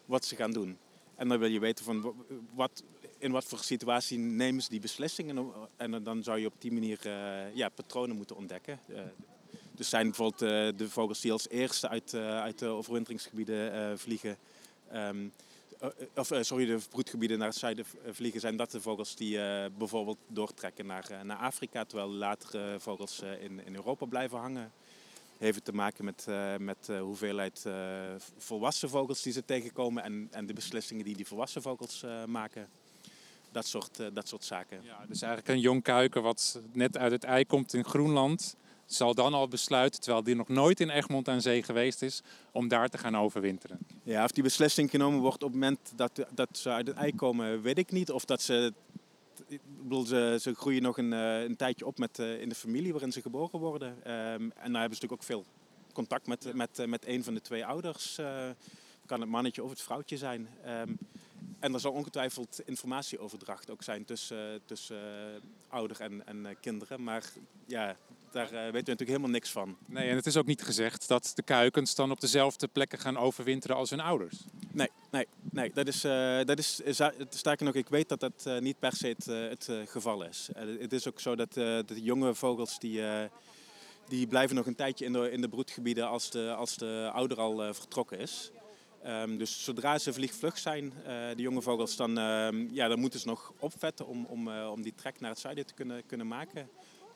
wat 0.04 0.24
ze 0.24 0.36
gaan 0.36 0.52
doen. 0.52 0.78
En 1.14 1.28
dan 1.28 1.38
wil 1.38 1.48
je 1.48 1.58
weten 1.58 1.84
van 1.84 2.14
wat, 2.54 2.84
in 3.18 3.32
wat 3.32 3.44
voor 3.44 3.58
situatie 3.58 4.18
nemen 4.18 4.62
ze 4.62 4.70
die 4.70 4.80
beslissingen. 4.80 5.52
En 5.76 6.02
dan 6.02 6.22
zou 6.22 6.38
je 6.38 6.46
op 6.46 6.54
die 6.58 6.72
manier 6.72 7.00
uh, 7.06 7.54
ja, 7.54 7.68
patronen 7.68 8.16
moeten 8.16 8.36
ontdekken. 8.36 8.80
Dus 9.76 9.88
zijn 9.88 10.06
bijvoorbeeld 10.06 10.42
uh, 10.42 10.78
de 10.78 10.90
vogels 10.90 11.20
die 11.20 11.32
als 11.32 11.48
eerste 11.48 11.88
uit, 11.88 12.12
uh, 12.12 12.40
uit 12.40 12.58
de 12.58 12.66
overwinteringsgebieden 12.66 13.74
uh, 13.74 13.96
vliegen. 13.96 14.36
Um, 14.94 15.32
of 16.14 16.30
sorry, 16.40 16.66
de 16.66 16.78
broedgebieden 16.90 17.38
naar 17.38 17.48
het 17.48 17.56
zuiden 17.56 17.84
vliegen, 18.10 18.40
zijn 18.40 18.56
dat 18.56 18.70
de 18.70 18.80
vogels 18.80 19.14
die 19.14 19.38
bijvoorbeeld 19.78 20.18
doortrekken 20.26 20.86
naar, 20.86 21.20
naar 21.22 21.36
Afrika, 21.36 21.84
terwijl 21.84 22.08
latere 22.08 22.80
vogels 22.80 23.22
in, 23.40 23.66
in 23.66 23.74
Europa 23.74 24.06
blijven 24.06 24.38
hangen. 24.38 24.72
Heeft 25.38 25.64
te 25.64 25.72
maken 25.72 26.04
met, 26.04 26.26
met 26.58 26.76
de 26.86 26.98
hoeveelheid 26.98 27.66
volwassen 28.36 28.88
vogels 28.88 29.22
die 29.22 29.32
ze 29.32 29.44
tegenkomen 29.44 30.02
en, 30.02 30.28
en 30.30 30.46
de 30.46 30.52
beslissingen 30.52 31.04
die 31.04 31.16
die 31.16 31.26
volwassen 31.26 31.62
vogels 31.62 32.04
maken 32.26 32.68
dat 33.52 33.66
soort, 33.66 34.00
dat 34.12 34.28
soort 34.28 34.44
zaken. 34.44 34.80
Ja, 34.82 35.04
dus 35.08 35.22
eigenlijk 35.22 35.54
een 35.54 35.60
jong 35.60 35.82
kuiken 35.82 36.22
wat 36.22 36.60
net 36.72 36.96
uit 36.96 37.12
het 37.12 37.24
ei 37.24 37.46
komt 37.46 37.74
in 37.74 37.84
Groenland 37.84 38.56
zal 38.86 39.14
dan 39.14 39.34
al 39.34 39.48
besluiten, 39.48 40.00
terwijl 40.00 40.24
die 40.24 40.34
nog 40.34 40.48
nooit 40.48 40.80
in 40.80 40.90
Egmond 40.90 41.28
aan 41.28 41.40
Zee 41.40 41.62
geweest 41.62 42.02
is, 42.02 42.22
om 42.52 42.68
daar 42.68 42.88
te 42.88 42.98
gaan 42.98 43.16
overwinteren. 43.16 43.78
Ja, 44.02 44.24
of 44.24 44.30
die 44.30 44.42
beslissing 44.42 44.90
genomen 44.90 45.20
wordt 45.20 45.42
op 45.42 45.50
het 45.50 45.60
moment 45.60 45.92
dat, 45.96 46.26
dat 46.30 46.48
ze 46.52 46.70
uit 46.70 46.86
het 46.86 46.96
ei 46.96 47.14
komen, 47.14 47.62
weet 47.62 47.78
ik 47.78 47.90
niet. 47.90 48.10
Of 48.10 48.24
dat 48.24 48.42
ze, 48.42 48.72
ik 49.46 49.60
bedoel, 49.82 50.04
ze, 50.04 50.38
ze 50.40 50.54
groeien 50.54 50.82
nog 50.82 50.98
een, 50.98 51.12
eh, 51.12 51.42
een 51.42 51.56
tijdje 51.56 51.86
op 51.86 51.98
met, 51.98 52.18
uh, 52.18 52.40
in 52.40 52.48
de 52.48 52.54
familie 52.54 52.92
waarin 52.92 53.12
ze 53.12 53.22
geboren 53.22 53.60
worden. 53.60 53.88
Um, 53.88 54.02
en 54.04 54.72
daar 54.72 54.80
hebben 54.80 54.98
ze 54.98 55.02
natuurlijk 55.02 55.12
ook 55.12 55.22
veel 55.22 55.44
contact 55.92 56.26
met, 56.26 56.54
met, 56.54 56.86
met 56.86 57.06
een 57.06 57.24
van 57.24 57.34
de 57.34 57.40
twee 57.40 57.66
ouders. 57.66 58.18
Uh, 58.18 58.50
kan 59.06 59.20
het 59.20 59.28
mannetje 59.28 59.62
of 59.62 59.70
het 59.70 59.80
vrouwtje 59.80 60.16
zijn. 60.16 60.48
Um, 60.66 60.98
en 61.58 61.74
er 61.74 61.80
zal 61.80 61.92
ongetwijfeld 61.92 62.60
informatieoverdracht 62.64 63.70
ook 63.70 63.82
zijn 63.82 64.04
tussen, 64.04 64.60
tussen 64.64 65.00
ouder 65.68 66.00
en, 66.00 66.26
en 66.26 66.56
kinderen. 66.60 67.02
Maar 67.02 67.24
ja, 67.66 67.96
daar 68.34 68.50
weten 68.50 68.70
we 68.70 68.72
natuurlijk 68.72 69.08
helemaal 69.08 69.30
niks 69.30 69.50
van. 69.50 69.76
Nee, 69.86 70.08
en 70.08 70.16
het 70.16 70.26
is 70.26 70.36
ook 70.36 70.46
niet 70.46 70.62
gezegd 70.62 71.08
dat 71.08 71.32
de 71.34 71.42
kuikens 71.42 71.94
dan 71.94 72.10
op 72.10 72.20
dezelfde 72.20 72.68
plekken 72.68 72.98
gaan 72.98 73.16
overwinteren 73.16 73.76
als 73.76 73.90
hun 73.90 74.00
ouders. 74.00 74.36
Nee, 74.72 74.88
nee, 75.10 75.26
nee. 75.50 75.70
Dat 75.74 75.86
is, 75.86 76.04
uh, 76.04 76.44
dat 76.44 76.58
is 76.58 76.80
sterker 77.28 77.66
nog, 77.66 77.74
ik 77.74 77.88
weet 77.88 78.08
dat 78.08 78.20
dat 78.20 78.44
uh, 78.46 78.58
niet 78.58 78.78
per 78.78 78.92
se 78.96 79.06
het, 79.06 79.26
uh, 79.28 79.48
het 79.48 79.70
geval 79.90 80.24
is. 80.24 80.48
het 80.78 80.92
is 80.92 81.08
ook 81.08 81.20
zo 81.20 81.36
dat 81.36 81.52
de 81.52 81.84
jonge 82.02 82.34
vogels 82.34 82.78
die, 82.78 83.02
die 84.08 84.26
blijven 84.26 84.56
nog 84.56 84.66
een 84.66 84.74
tijdje 84.74 85.04
in 85.04 85.12
de, 85.12 85.30
in 85.30 85.40
de 85.40 85.48
broedgebieden 85.48 86.08
als 86.08 86.30
de, 86.30 86.54
als 86.54 86.76
de 86.76 87.10
ouder 87.12 87.40
al 87.40 87.74
vertrokken 87.74 88.18
is. 88.18 88.50
Um, 89.06 89.38
dus 89.38 89.64
zodra 89.64 89.98
ze 89.98 90.12
vliegvlug 90.12 90.58
zijn, 90.58 90.92
de 91.36 91.42
jonge 91.42 91.62
vogels, 91.62 91.96
dan, 91.96 92.18
ehm, 92.18 92.66
ja, 92.70 92.88
dan 92.88 92.98
moeten 92.98 93.20
ze 93.20 93.26
nog 93.26 93.52
opvetten 93.58 94.06
om, 94.06 94.24
om, 94.24 94.48
om 94.48 94.82
die 94.82 94.94
trek 94.94 95.20
naar 95.20 95.30
het 95.30 95.38
zuiden 95.38 95.66
te 95.66 95.74
kunnen, 95.74 96.06
kunnen 96.06 96.26
maken. 96.26 96.68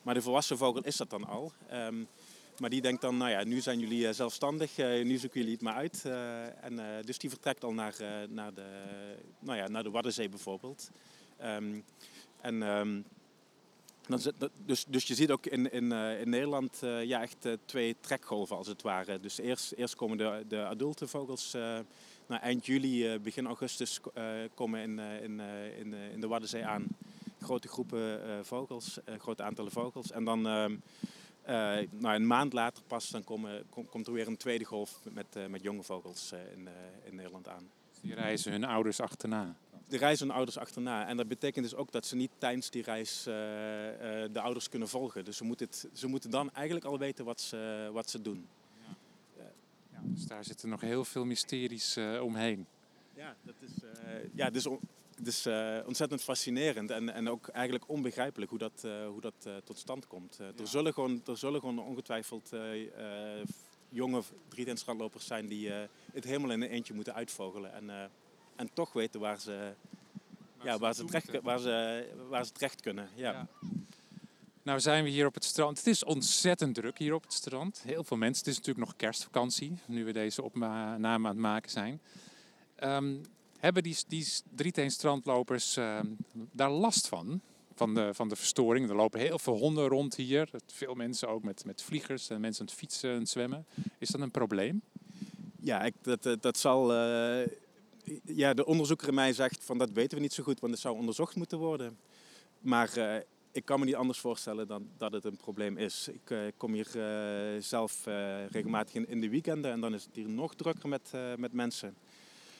Maar 0.08 0.16
de 0.16 0.22
volwassen 0.22 0.58
vogel 0.58 0.82
is 0.82 0.96
dat 0.96 1.10
dan 1.10 1.24
al. 1.24 1.52
Um, 1.72 2.08
maar 2.58 2.70
die 2.70 2.80
denkt 2.80 3.00
dan, 3.00 3.16
nou 3.16 3.30
ja, 3.30 3.44
nu 3.44 3.60
zijn 3.60 3.78
jullie 3.78 4.12
zelfstandig, 4.12 4.78
uh, 4.78 5.04
nu 5.04 5.16
zoeken 5.16 5.40
jullie 5.40 5.54
het 5.54 5.62
maar 5.62 5.74
uit. 5.74 6.02
Uh, 6.06 6.64
en, 6.64 6.72
uh, 6.72 6.84
dus 7.04 7.18
die 7.18 7.30
vertrekt 7.30 7.64
al 7.64 7.72
naar, 7.72 7.94
naar, 8.28 8.54
de, 8.54 8.66
nou 9.38 9.58
ja, 9.58 9.68
naar 9.68 9.82
de 9.82 9.90
Waddenzee 9.90 10.28
bijvoorbeeld. 10.28 10.90
Um, 11.44 11.84
en, 12.40 13.04
zit, 14.08 14.34
dus, 14.66 14.84
dus 14.84 15.04
je 15.04 15.14
ziet 15.14 15.30
ook 15.30 15.46
in, 15.46 15.72
in, 15.72 15.92
in 15.92 16.30
Nederland 16.30 16.78
ja, 17.02 17.22
echt 17.22 17.48
twee 17.64 17.96
trekgolven 18.00 18.56
als 18.56 18.66
het 18.66 18.82
ware. 18.82 19.20
Dus 19.20 19.38
eerst, 19.38 19.72
eerst 19.72 19.94
komen 19.94 20.18
de, 20.18 20.44
de 20.48 20.64
adulte 20.64 21.06
vogels 21.06 21.52
nou, 22.26 22.40
eind 22.40 22.66
juli, 22.66 23.18
begin 23.18 23.46
augustus 23.46 24.00
komen 24.54 24.80
in, 24.80 24.98
in, 24.98 25.40
in, 25.78 25.94
in 25.94 26.20
de 26.20 26.26
Waddenzee 26.28 26.66
aan 26.66 26.86
grote 27.40 27.68
groepen 27.68 28.26
uh, 28.26 28.38
vogels, 28.42 28.98
uh, 29.08 29.18
grote 29.18 29.42
aantallen 29.42 29.72
vogels. 29.72 30.10
En 30.10 30.24
dan 30.24 30.38
uh, 30.38 30.66
nou, 31.90 32.14
een 32.14 32.26
maand 32.26 32.52
later 32.52 32.82
pas 32.86 33.10
dan 33.10 33.24
komen, 33.24 33.64
kom, 33.70 33.88
komt 33.88 34.06
er 34.06 34.12
weer 34.12 34.26
een 34.26 34.36
tweede 34.36 34.64
golf 34.64 35.00
met, 35.12 35.48
met 35.48 35.62
jonge 35.62 35.82
vogels 35.82 36.32
in, 36.32 36.68
in 37.04 37.14
Nederland 37.14 37.48
aan. 37.48 37.70
Die 38.00 38.14
reizen 38.14 38.52
hun 38.52 38.64
ouders 38.64 39.00
achterna? 39.00 39.56
Die 39.88 39.98
reizen 39.98 40.26
hun 40.26 40.36
ouders 40.36 40.58
achterna. 40.58 41.06
En 41.06 41.16
dat 41.16 41.28
betekent 41.28 41.64
dus 41.64 41.74
ook 41.74 41.92
dat 41.92 42.06
ze 42.06 42.16
niet 42.16 42.30
tijdens 42.38 42.70
die 42.70 42.82
reis 42.82 43.22
de 43.22 44.40
ouders 44.40 44.68
kunnen 44.68 44.88
volgen. 44.88 45.24
Dus 45.24 45.36
ze 45.36 45.44
moeten, 45.44 45.66
het, 45.66 45.88
ze 45.92 46.06
moeten 46.06 46.30
dan 46.30 46.52
eigenlijk 46.52 46.86
al 46.86 46.98
weten 46.98 47.24
wat 47.24 47.40
ze, 47.40 47.90
wat 47.92 48.10
ze 48.10 48.22
doen. 48.22 48.48
Ja. 49.36 49.44
Ja, 49.92 50.00
dus 50.02 50.26
daar 50.26 50.44
zitten 50.44 50.68
nog 50.68 50.80
heel 50.80 51.04
veel 51.04 51.24
mysteries 51.24 51.96
omheen. 52.22 52.66
Ja, 53.14 53.36
dat 53.42 53.54
is, 53.60 53.70
ja, 54.34 54.50
dus 54.50 54.66
het 55.18 55.26
is 55.26 55.46
uh, 55.46 55.78
ontzettend 55.86 56.22
fascinerend 56.22 56.90
en, 56.90 57.14
en 57.14 57.28
ook 57.28 57.48
eigenlijk 57.48 57.88
onbegrijpelijk 57.88 58.50
hoe 58.50 58.58
dat, 58.58 58.82
uh, 58.84 59.06
hoe 59.06 59.20
dat 59.20 59.34
uh, 59.46 59.56
tot 59.64 59.78
stand 59.78 60.06
komt. 60.06 60.36
Ja. 60.38 60.52
Er, 60.60 60.66
zullen 60.66 60.92
gewoon, 60.92 61.22
er 61.26 61.38
zullen 61.38 61.60
gewoon 61.60 61.78
ongetwijfeld 61.78 62.50
jonge 63.88 64.22
drieteenstrandlopers 64.48 65.26
zijn 65.26 65.46
die 65.46 65.70
het 66.12 66.24
helemaal 66.24 66.50
in 66.50 66.62
een 66.62 66.68
eentje 66.68 66.94
moeten 66.94 67.14
uitvogelen. 67.14 67.72
En, 67.72 68.10
en 68.56 68.70
toch 68.72 68.92
weten 68.92 69.20
waar 69.20 69.40
ze, 69.40 69.72
waar 70.56 70.66
ja, 70.66 70.72
ze 70.72 70.78
waar, 70.78 70.94
ze 70.94 71.04
terecht, 71.04 71.42
waar, 71.42 71.58
ze, 71.58 72.06
waar 72.28 72.44
ze 72.44 72.52
terecht 72.52 72.80
kunnen. 72.80 73.08
Ja. 73.14 73.32
ja. 73.32 73.48
Nou 74.62 74.80
zijn 74.80 75.04
we 75.04 75.10
hier 75.10 75.26
op 75.26 75.34
het 75.34 75.44
strand. 75.44 75.78
Het 75.78 75.86
is 75.86 76.04
ontzettend 76.04 76.74
druk 76.74 76.98
hier 76.98 77.14
op 77.14 77.22
het 77.22 77.32
strand. 77.32 77.82
Heel 77.84 78.04
veel 78.04 78.16
mensen. 78.16 78.38
Het 78.38 78.46
is 78.46 78.56
natuurlijk 78.56 78.86
nog 78.86 78.96
kerstvakantie, 78.96 79.78
nu 79.86 80.04
we 80.04 80.12
deze 80.12 80.42
opname 80.42 81.06
aan 81.06 81.24
het 81.24 81.36
maken 81.36 81.70
zijn. 81.70 82.00
Um, 82.82 83.22
hebben 83.58 83.82
die, 83.82 83.96
die 84.08 84.26
drieteenstrandlopers 84.54 85.76
uh, 85.76 86.00
daar 86.52 86.70
last 86.70 87.08
van? 87.08 87.40
Van 87.74 87.94
de, 87.94 88.14
van 88.14 88.28
de 88.28 88.36
verstoring. 88.36 88.88
Er 88.88 88.96
lopen 88.96 89.20
heel 89.20 89.38
veel 89.38 89.56
honden 89.58 89.88
rond 89.88 90.14
hier. 90.14 90.50
Veel 90.66 90.94
mensen 90.94 91.28
ook 91.28 91.42
met, 91.42 91.64
met 91.64 91.82
vliegers 91.82 92.30
en 92.30 92.40
mensen 92.40 92.60
aan 92.60 92.66
het 92.66 92.76
fietsen 92.76 93.10
en 93.10 93.26
zwemmen. 93.26 93.66
Is 93.98 94.08
dat 94.08 94.20
een 94.20 94.30
probleem? 94.30 94.82
Ja, 95.60 95.82
ik, 95.82 95.94
dat, 96.02 96.36
dat 96.40 96.58
zal. 96.58 96.94
Uh, 96.94 97.46
ja, 98.24 98.54
de 98.54 98.66
onderzoeker 98.66 99.08
in 99.08 99.14
mij 99.14 99.32
zegt 99.32 99.64
van 99.64 99.78
dat 99.78 99.90
weten 99.90 100.16
we 100.16 100.22
niet 100.22 100.32
zo 100.32 100.42
goed, 100.42 100.60
want 100.60 100.72
het 100.72 100.82
zou 100.82 100.96
onderzocht 100.96 101.36
moeten 101.36 101.58
worden. 101.58 101.98
Maar 102.60 102.98
uh, 102.98 103.14
ik 103.52 103.64
kan 103.64 103.78
me 103.78 103.84
niet 103.84 103.94
anders 103.94 104.18
voorstellen 104.18 104.66
dan 104.66 104.88
dat 104.96 105.12
het 105.12 105.24
een 105.24 105.36
probleem 105.36 105.76
is. 105.76 106.08
Ik 106.08 106.52
kom 106.56 106.72
hier 106.72 106.88
zelf 107.58 108.04
regelmatig 108.50 108.94
in, 108.94 109.08
in, 109.08 109.20
de 109.20 109.28
weekenden 109.28 109.72
en 109.72 109.80
dan 109.80 109.94
is 109.94 110.04
het 110.04 110.14
hier 110.14 110.28
nog 110.28 110.54
drukker 110.54 110.88
met, 110.88 111.12
met 111.36 111.52
mensen. 111.52 111.94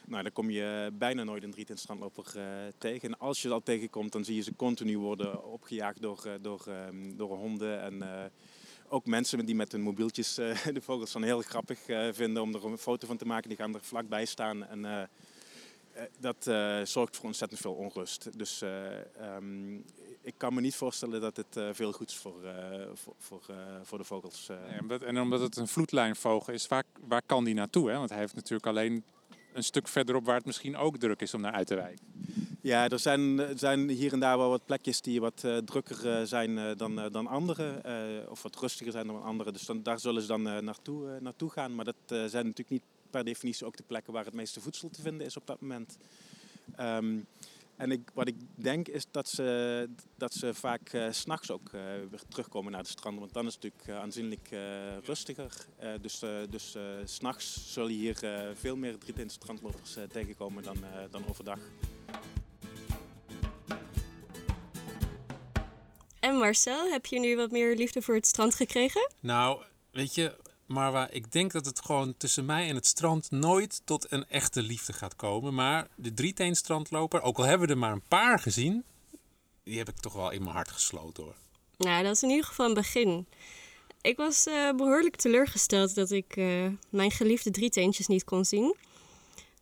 Nou, 0.09 0.23
dan 0.23 0.33
kom 0.33 0.51
je 0.51 0.91
bijna 0.93 1.25
nooit 1.25 1.43
een 1.43 1.51
drietend 1.51 1.79
strandloper 1.79 2.25
uh, 2.37 2.43
tegen. 2.79 3.09
En 3.09 3.19
als 3.19 3.43
je 3.43 3.49
dat 3.49 3.65
tegenkomt, 3.65 4.13
dan 4.13 4.25
zie 4.25 4.35
je 4.35 4.43
ze 4.43 4.57
continu 4.57 4.99
worden 4.99 5.45
opgejaagd 5.45 6.03
door, 6.03 6.23
uh, 6.27 6.33
door, 6.41 6.65
uh, 6.69 6.75
door 7.17 7.37
honden. 7.37 7.81
En 7.81 8.03
eh, 8.03 8.25
ook 8.89 9.07
mensen 9.07 9.47
die 9.47 9.55
met 9.55 9.73
hun 9.73 9.81
mobieltjes 9.81 10.35
de 10.75 10.81
vogels 10.81 11.13
dan 11.13 11.23
heel 11.23 11.41
grappig 11.41 11.79
vinden 12.13 12.43
om 12.43 12.55
er 12.55 12.65
een 12.65 12.79
foto 12.79 13.07
van 13.07 13.17
te 13.17 13.27
maken. 13.27 13.49
Die 13.49 13.59
gaan 13.59 13.75
er 13.75 13.85
vlakbij 13.85 14.25
staan. 14.25 14.67
En 14.67 15.11
dat 16.21 16.51
zorgt 16.89 17.17
voor 17.17 17.25
ontzettend 17.25 17.61
veel 17.61 17.75
onrust. 17.75 18.39
Dus 18.39 18.63
um, 19.37 19.85
ik 20.23 20.35
kan 20.37 20.55
me 20.55 20.61
niet 20.61 20.75
voorstellen 20.75 21.21
dat 21.21 21.37
het 21.37 21.61
veel 21.73 21.93
goeds 21.93 22.17
voor, 22.17 22.41
voor, 22.95 23.15
voor, 23.19 23.43
voor, 23.83 23.99
de 23.99 24.05
vogels. 24.05 24.49
en 25.07 25.21
omdat 25.21 25.41
het 25.41 25.57
een 25.57 25.69
vloedlijnvogel 25.69 26.53
is, 26.53 26.67
waar, 26.67 26.85
waar 27.07 27.23
kan 27.27 27.45
die 27.45 27.55
naartoe? 27.55 27.91
Hè? 27.91 27.97
Want 27.97 28.11
hij 28.11 28.19
heeft 28.19 28.35
natuurlijk 28.35 28.67
alleen 28.67 29.05
een 29.53 29.65
stuk 29.65 29.89
verderop 29.89 30.25
waar 30.25 30.37
het 30.37 30.45
misschien 30.45 30.77
ook 30.77 30.97
druk 30.97 31.21
is 31.21 31.35
om 31.35 31.41
naar 31.41 31.53
uit 31.53 31.67
te 31.67 31.75
wijken. 31.75 32.07
Ja, 32.61 32.89
er 32.89 32.99
zijn, 32.99 33.41
zijn 33.59 33.89
hier 33.89 34.13
en 34.13 34.21
daar 34.21 34.39
wel 34.39 34.49
wat 34.49 34.67
plekjes 34.67 35.01
die 35.01 35.21
wat 35.21 35.43
uh, 35.45 35.57
drukker 35.57 36.07
uh, 36.07 36.27
zijn 36.27 36.77
dan, 36.77 37.09
dan 37.13 37.27
andere. 37.27 37.83
of 38.29 38.43
wat 38.43 38.57
rustiger 38.57 38.93
zijn 38.93 39.07
dan 39.07 39.23
andere. 39.23 39.53
Dus 39.53 39.67
dan, 39.67 39.83
daar 39.83 40.01
zullen 40.01 40.23
ze 40.23 40.29
dan 40.29 40.43
naartoe, 40.43 41.19
naartoe 41.21 41.51
gaan. 41.51 41.75
Maar 41.75 41.85
dat 41.85 41.97
zijn 42.07 42.47
natuurlijk 42.47 42.71
niet 42.71 42.85
per 43.11 43.25
definitie 43.25 43.67
ook 43.67 43.77
de 43.77 43.83
plekken 43.87 44.13
waar 44.13 44.25
het 44.25 44.35
meeste 44.35 44.61
voedsel 44.61 44.91
te 44.91 45.03
vinden 45.03 45.27
is 45.27 45.37
op 45.37 45.47
dat 45.47 45.61
moment. 45.61 45.97
Um, 46.81 47.27
en 47.79 47.91
ik, 47.91 48.11
wat 48.15 48.29
ik 48.29 48.37
denk 48.55 48.89
is 48.89 49.07
dat 49.11 49.29
ze, 49.29 49.89
dat 50.17 50.35
ze 50.35 50.55
vaak 50.55 50.93
uh, 50.93 51.07
s'nachts 51.11 51.51
ook 51.51 51.73
uh, 51.73 51.83
weer 52.11 52.23
terugkomen 52.29 52.73
naar 52.73 52.83
de 52.83 52.89
stranden. 52.89 53.21
Want 53.21 53.33
dan 53.33 53.47
is 53.47 53.55
het 53.55 53.63
natuurlijk 53.63 53.91
uh, 53.91 54.03
aanzienlijk 54.03 54.49
rustiger. 55.05 55.53
dus 56.01 56.19
dus 56.51 56.77
s'nachts 57.05 57.73
zul 57.73 57.89
je 57.89 57.97
hier 57.97 58.19
veel 58.55 58.77
meer 58.77 58.99
drietinte 58.99 59.35
strandlopers 59.35 59.97
tegenkomen 60.09 60.63
dan, 60.63 60.77
dan 61.11 61.29
overdag. 61.29 61.59
En 66.21 66.37
Marcel, 66.37 66.91
heb 66.91 67.07
je 67.07 67.21
nu 67.21 67.37
wat 67.37 67.51
meer 67.51 67.77
liefde 67.77 68.03
voor 68.03 68.15
het 68.15 68.27
strand 68.27 68.55
gekregen? 68.55 69.13
Nou, 69.21 69.63
weet 69.91 70.15
je, 70.15 70.37
maar 70.69 70.93
waar 70.93 71.13
ik 71.13 71.33
denk 71.33 71.53
dat 71.53 71.67
het 71.67 71.81
gewoon 71.81 72.15
tussen 72.17 72.45
mij 72.45 72.69
en 72.69 72.75
het 72.75 72.87
strand 72.87 73.31
nooit 73.31 73.81
tot 73.85 74.13
een 74.13 74.29
echte 74.29 74.63
liefde 74.63 74.93
gaat 74.93 75.17
komen. 75.17 75.55
Maar 75.55 75.89
de 75.95 76.15
drieteenstrandloper, 76.15 77.23
ook 77.23 77.39
al 77.39 77.45
hebben 77.45 77.67
we 77.67 77.73
er 77.73 77.79
maar 77.79 77.93
een 77.93 78.09
paar 78.09 78.39
gezien, 78.39 78.85
die 79.63 79.79
heb 79.79 79.89
ik 79.89 79.97
toch 79.97 80.13
wel 80.13 80.31
in 80.31 80.43
mijn 80.43 80.55
hart 80.55 80.71
gesloten 80.71 81.23
hoor. 81.23 81.35
Nou, 81.77 82.03
dat 82.03 82.15
is 82.15 82.23
in 82.23 82.29
ieder 82.29 82.45
geval 82.45 82.67
een 82.67 82.75
begin. 82.75 83.27
Ik 84.01 84.17
was 84.17 84.47
uh, 84.47 84.73
behoorlijk 84.73 85.17
teleurgesteld 85.17 85.95
dat 85.95 86.11
ik 86.11 86.37
uh, 86.37 86.67
mijn 86.91 87.11
geliefde 87.11 87.51
drieteentjes 87.51 88.07
niet 88.07 88.25
kon 88.25 88.45
zien. 88.45 88.77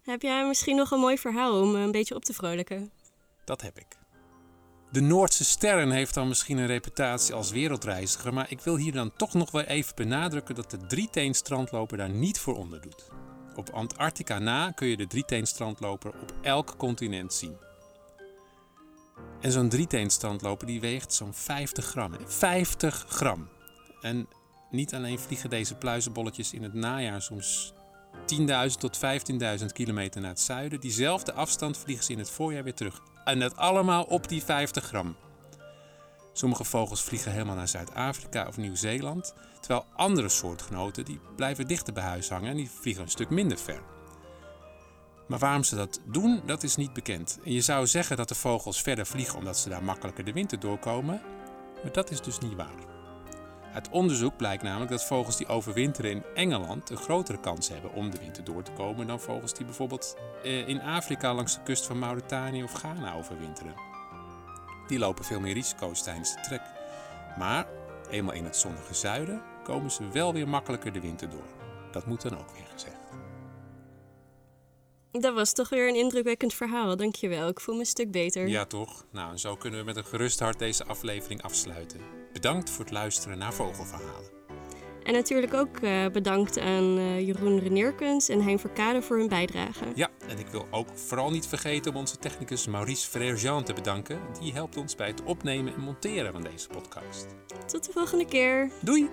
Heb 0.02 0.22
jij 0.22 0.46
misschien 0.46 0.76
nog 0.76 0.90
een 0.90 1.00
mooi 1.00 1.18
verhaal 1.18 1.62
om 1.62 1.74
een 1.74 1.90
beetje 1.90 2.14
op 2.14 2.24
te 2.24 2.32
vrolijken? 2.32 2.90
Dat 3.44 3.60
heb 3.60 3.78
ik. 3.78 3.86
De 4.90 5.00
Noordse 5.00 5.44
Sterren 5.44 5.90
heeft 5.90 6.14
dan 6.14 6.28
misschien 6.28 6.58
een 6.58 6.66
reputatie 6.66 7.34
als 7.34 7.50
wereldreiziger, 7.50 8.34
maar 8.34 8.50
ik 8.50 8.60
wil 8.60 8.76
hier 8.76 8.92
dan 8.92 9.12
toch 9.16 9.34
nog 9.34 9.50
wel 9.50 9.62
even 9.62 9.92
benadrukken 9.94 10.54
dat 10.54 10.70
de 10.70 10.86
drieteenstrandloper 10.86 11.96
daar 11.96 12.10
niet 12.10 12.38
voor 12.38 12.56
onderdoet. 12.56 13.08
Op 13.56 13.70
Antarctica 13.70 14.38
na 14.38 14.70
kun 14.70 14.88
je 14.88 14.96
de 14.96 15.06
drieteenstrandloper 15.06 16.10
op 16.10 16.34
elk 16.42 16.74
continent 16.76 17.34
zien. 17.34 17.56
En 19.40 19.52
zo'n 19.52 19.68
drieteenstrandloper 19.68 20.66
die 20.66 20.80
weegt 20.80 21.12
zo'n 21.12 21.34
50 21.34 21.84
gram. 21.84 22.12
50 22.26 23.04
gram! 23.08 23.48
En 24.00 24.28
niet 24.70 24.94
alleen 24.94 25.18
vliegen 25.18 25.50
deze 25.50 25.74
pluizenbolletjes 25.74 26.52
in 26.52 26.62
het 26.62 26.74
najaar 26.74 27.22
soms 27.22 27.72
10.000 28.16 28.46
tot 28.78 28.98
15.000 29.60 29.66
kilometer 29.72 30.20
naar 30.20 30.30
het 30.30 30.40
zuiden. 30.40 30.80
Diezelfde 30.80 31.32
afstand 31.32 31.78
vliegen 31.78 32.04
ze 32.04 32.12
in 32.12 32.18
het 32.18 32.30
voorjaar 32.30 32.64
weer 32.64 32.74
terug. 32.74 33.02
En 33.26 33.38
dat 33.38 33.56
allemaal 33.56 34.04
op 34.04 34.28
die 34.28 34.44
50 34.44 34.84
gram. 34.84 35.16
Sommige 36.32 36.64
vogels 36.64 37.02
vliegen 37.02 37.32
helemaal 37.32 37.56
naar 37.56 37.68
Zuid-Afrika 37.68 38.46
of 38.46 38.56
Nieuw-Zeeland, 38.56 39.34
terwijl 39.60 39.84
andere 39.96 40.28
soortgenoten 40.28 41.04
die 41.04 41.20
blijven 41.36 41.66
dichter 41.66 41.92
bij 41.92 42.02
huis 42.02 42.28
hangen 42.28 42.50
en 42.50 42.56
die 42.56 42.70
vliegen 42.70 43.02
een 43.02 43.10
stuk 43.10 43.30
minder 43.30 43.58
ver. 43.58 43.82
Maar 45.28 45.38
waarom 45.38 45.64
ze 45.64 45.76
dat 45.76 46.00
doen, 46.04 46.42
dat 46.44 46.62
is 46.62 46.76
niet 46.76 46.92
bekend. 46.92 47.38
En 47.44 47.52
je 47.52 47.60
zou 47.60 47.86
zeggen 47.86 48.16
dat 48.16 48.28
de 48.28 48.34
vogels 48.34 48.82
verder 48.82 49.06
vliegen 49.06 49.38
omdat 49.38 49.58
ze 49.58 49.68
daar 49.68 49.84
makkelijker 49.84 50.24
de 50.24 50.32
winter 50.32 50.60
doorkomen, 50.60 51.22
maar 51.82 51.92
dat 51.92 52.10
is 52.10 52.20
dus 52.20 52.38
niet 52.38 52.54
waar. 52.54 52.95
Uit 53.76 53.88
onderzoek 53.88 54.36
blijkt 54.36 54.62
namelijk 54.62 54.90
dat 54.90 55.04
vogels 55.04 55.36
die 55.36 55.46
overwinteren 55.46 56.10
in 56.10 56.24
Engeland 56.34 56.90
een 56.90 56.96
grotere 56.96 57.40
kans 57.40 57.68
hebben 57.68 57.92
om 57.92 58.10
de 58.10 58.18
winter 58.18 58.44
door 58.44 58.62
te 58.62 58.72
komen 58.72 59.06
dan 59.06 59.20
vogels 59.20 59.54
die 59.54 59.64
bijvoorbeeld 59.64 60.16
eh, 60.42 60.68
in 60.68 60.80
Afrika 60.80 61.34
langs 61.34 61.54
de 61.54 61.62
kust 61.62 61.86
van 61.86 61.98
Mauritanië 61.98 62.62
of 62.62 62.72
Ghana 62.72 63.14
overwinteren. 63.14 63.74
Die 64.86 64.98
lopen 64.98 65.24
veel 65.24 65.40
meer 65.40 65.54
risico's 65.54 66.02
tijdens 66.02 66.34
de 66.34 66.40
trek. 66.40 66.60
Maar 67.38 67.66
eenmaal 68.10 68.34
in 68.34 68.44
het 68.44 68.56
zonnige 68.56 68.94
zuiden 68.94 69.42
komen 69.62 69.90
ze 69.90 70.08
wel 70.08 70.32
weer 70.32 70.48
makkelijker 70.48 70.92
de 70.92 71.00
winter 71.00 71.30
door. 71.30 71.46
Dat 71.92 72.06
moet 72.06 72.22
dan 72.22 72.38
ook 72.38 72.50
weer 72.50 72.66
gezegd. 72.72 72.96
Dat 75.10 75.34
was 75.34 75.52
toch 75.52 75.68
weer 75.68 75.88
een 75.88 75.96
indrukwekkend 75.96 76.54
verhaal, 76.54 76.96
dankjewel. 76.96 77.48
Ik 77.48 77.60
voel 77.60 77.74
me 77.74 77.80
een 77.80 77.86
stuk 77.86 78.10
beter. 78.10 78.48
Ja, 78.48 78.64
toch? 78.64 79.04
Nou, 79.12 79.30
en 79.30 79.38
zo 79.38 79.56
kunnen 79.56 79.80
we 79.80 79.86
met 79.86 79.96
een 79.96 80.04
gerust 80.04 80.40
hart 80.40 80.58
deze 80.58 80.84
aflevering 80.84 81.42
afsluiten. 81.42 82.00
Bedankt 82.36 82.70
voor 82.70 82.84
het 82.84 82.92
luisteren 82.92 83.38
naar 83.38 83.54
Vogelverhalen. 83.54 84.30
En 85.02 85.12
natuurlijk 85.12 85.54
ook 85.54 85.80
uh, 85.80 86.06
bedankt 86.06 86.58
aan 86.58 86.98
uh, 86.98 87.20
Jeroen 87.20 87.58
Reneerkens 87.58 88.28
en 88.28 88.42
Hein 88.42 88.58
Verkade 88.58 89.02
voor 89.02 89.18
hun 89.18 89.28
bijdrage. 89.28 89.84
Ja, 89.94 90.08
en 90.28 90.38
ik 90.38 90.46
wil 90.46 90.66
ook 90.70 90.88
vooral 90.94 91.30
niet 91.30 91.46
vergeten 91.46 91.92
om 91.92 91.98
onze 91.98 92.18
technicus 92.18 92.66
Maurice 92.66 93.08
Frère-Jean 93.08 93.64
te 93.64 93.72
bedanken. 93.72 94.20
Die 94.40 94.52
helpt 94.52 94.76
ons 94.76 94.94
bij 94.94 95.06
het 95.06 95.22
opnemen 95.22 95.74
en 95.74 95.80
monteren 95.80 96.32
van 96.32 96.42
deze 96.42 96.68
podcast. 96.68 97.26
Tot 97.66 97.84
de 97.84 97.92
volgende 97.92 98.26
keer. 98.26 98.70
Doei! 98.80 99.10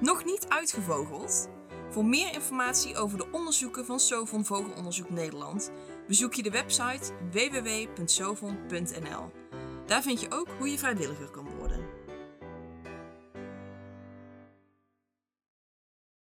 Nog 0.00 0.24
niet 0.24 0.48
uitgevogeld? 0.48 1.48
Voor 1.90 2.04
meer 2.04 2.32
informatie 2.32 2.96
over 2.96 3.18
de 3.18 3.26
onderzoeken 3.32 3.86
van 3.86 4.00
Sovon 4.00 4.44
Vogelonderzoek 4.44 5.10
Nederland 5.10 5.70
bezoek 6.06 6.34
je 6.34 6.42
de 6.42 6.50
website 6.50 7.12
www.sovon.nl. 7.30 8.64
Daar 9.86 10.02
vind 10.02 10.20
je 10.20 10.26
ook 10.30 10.48
hoe 10.58 10.70
je 10.70 10.78
vrijwilliger 10.78 11.30
kan 11.30 11.44
worden. 11.44 11.55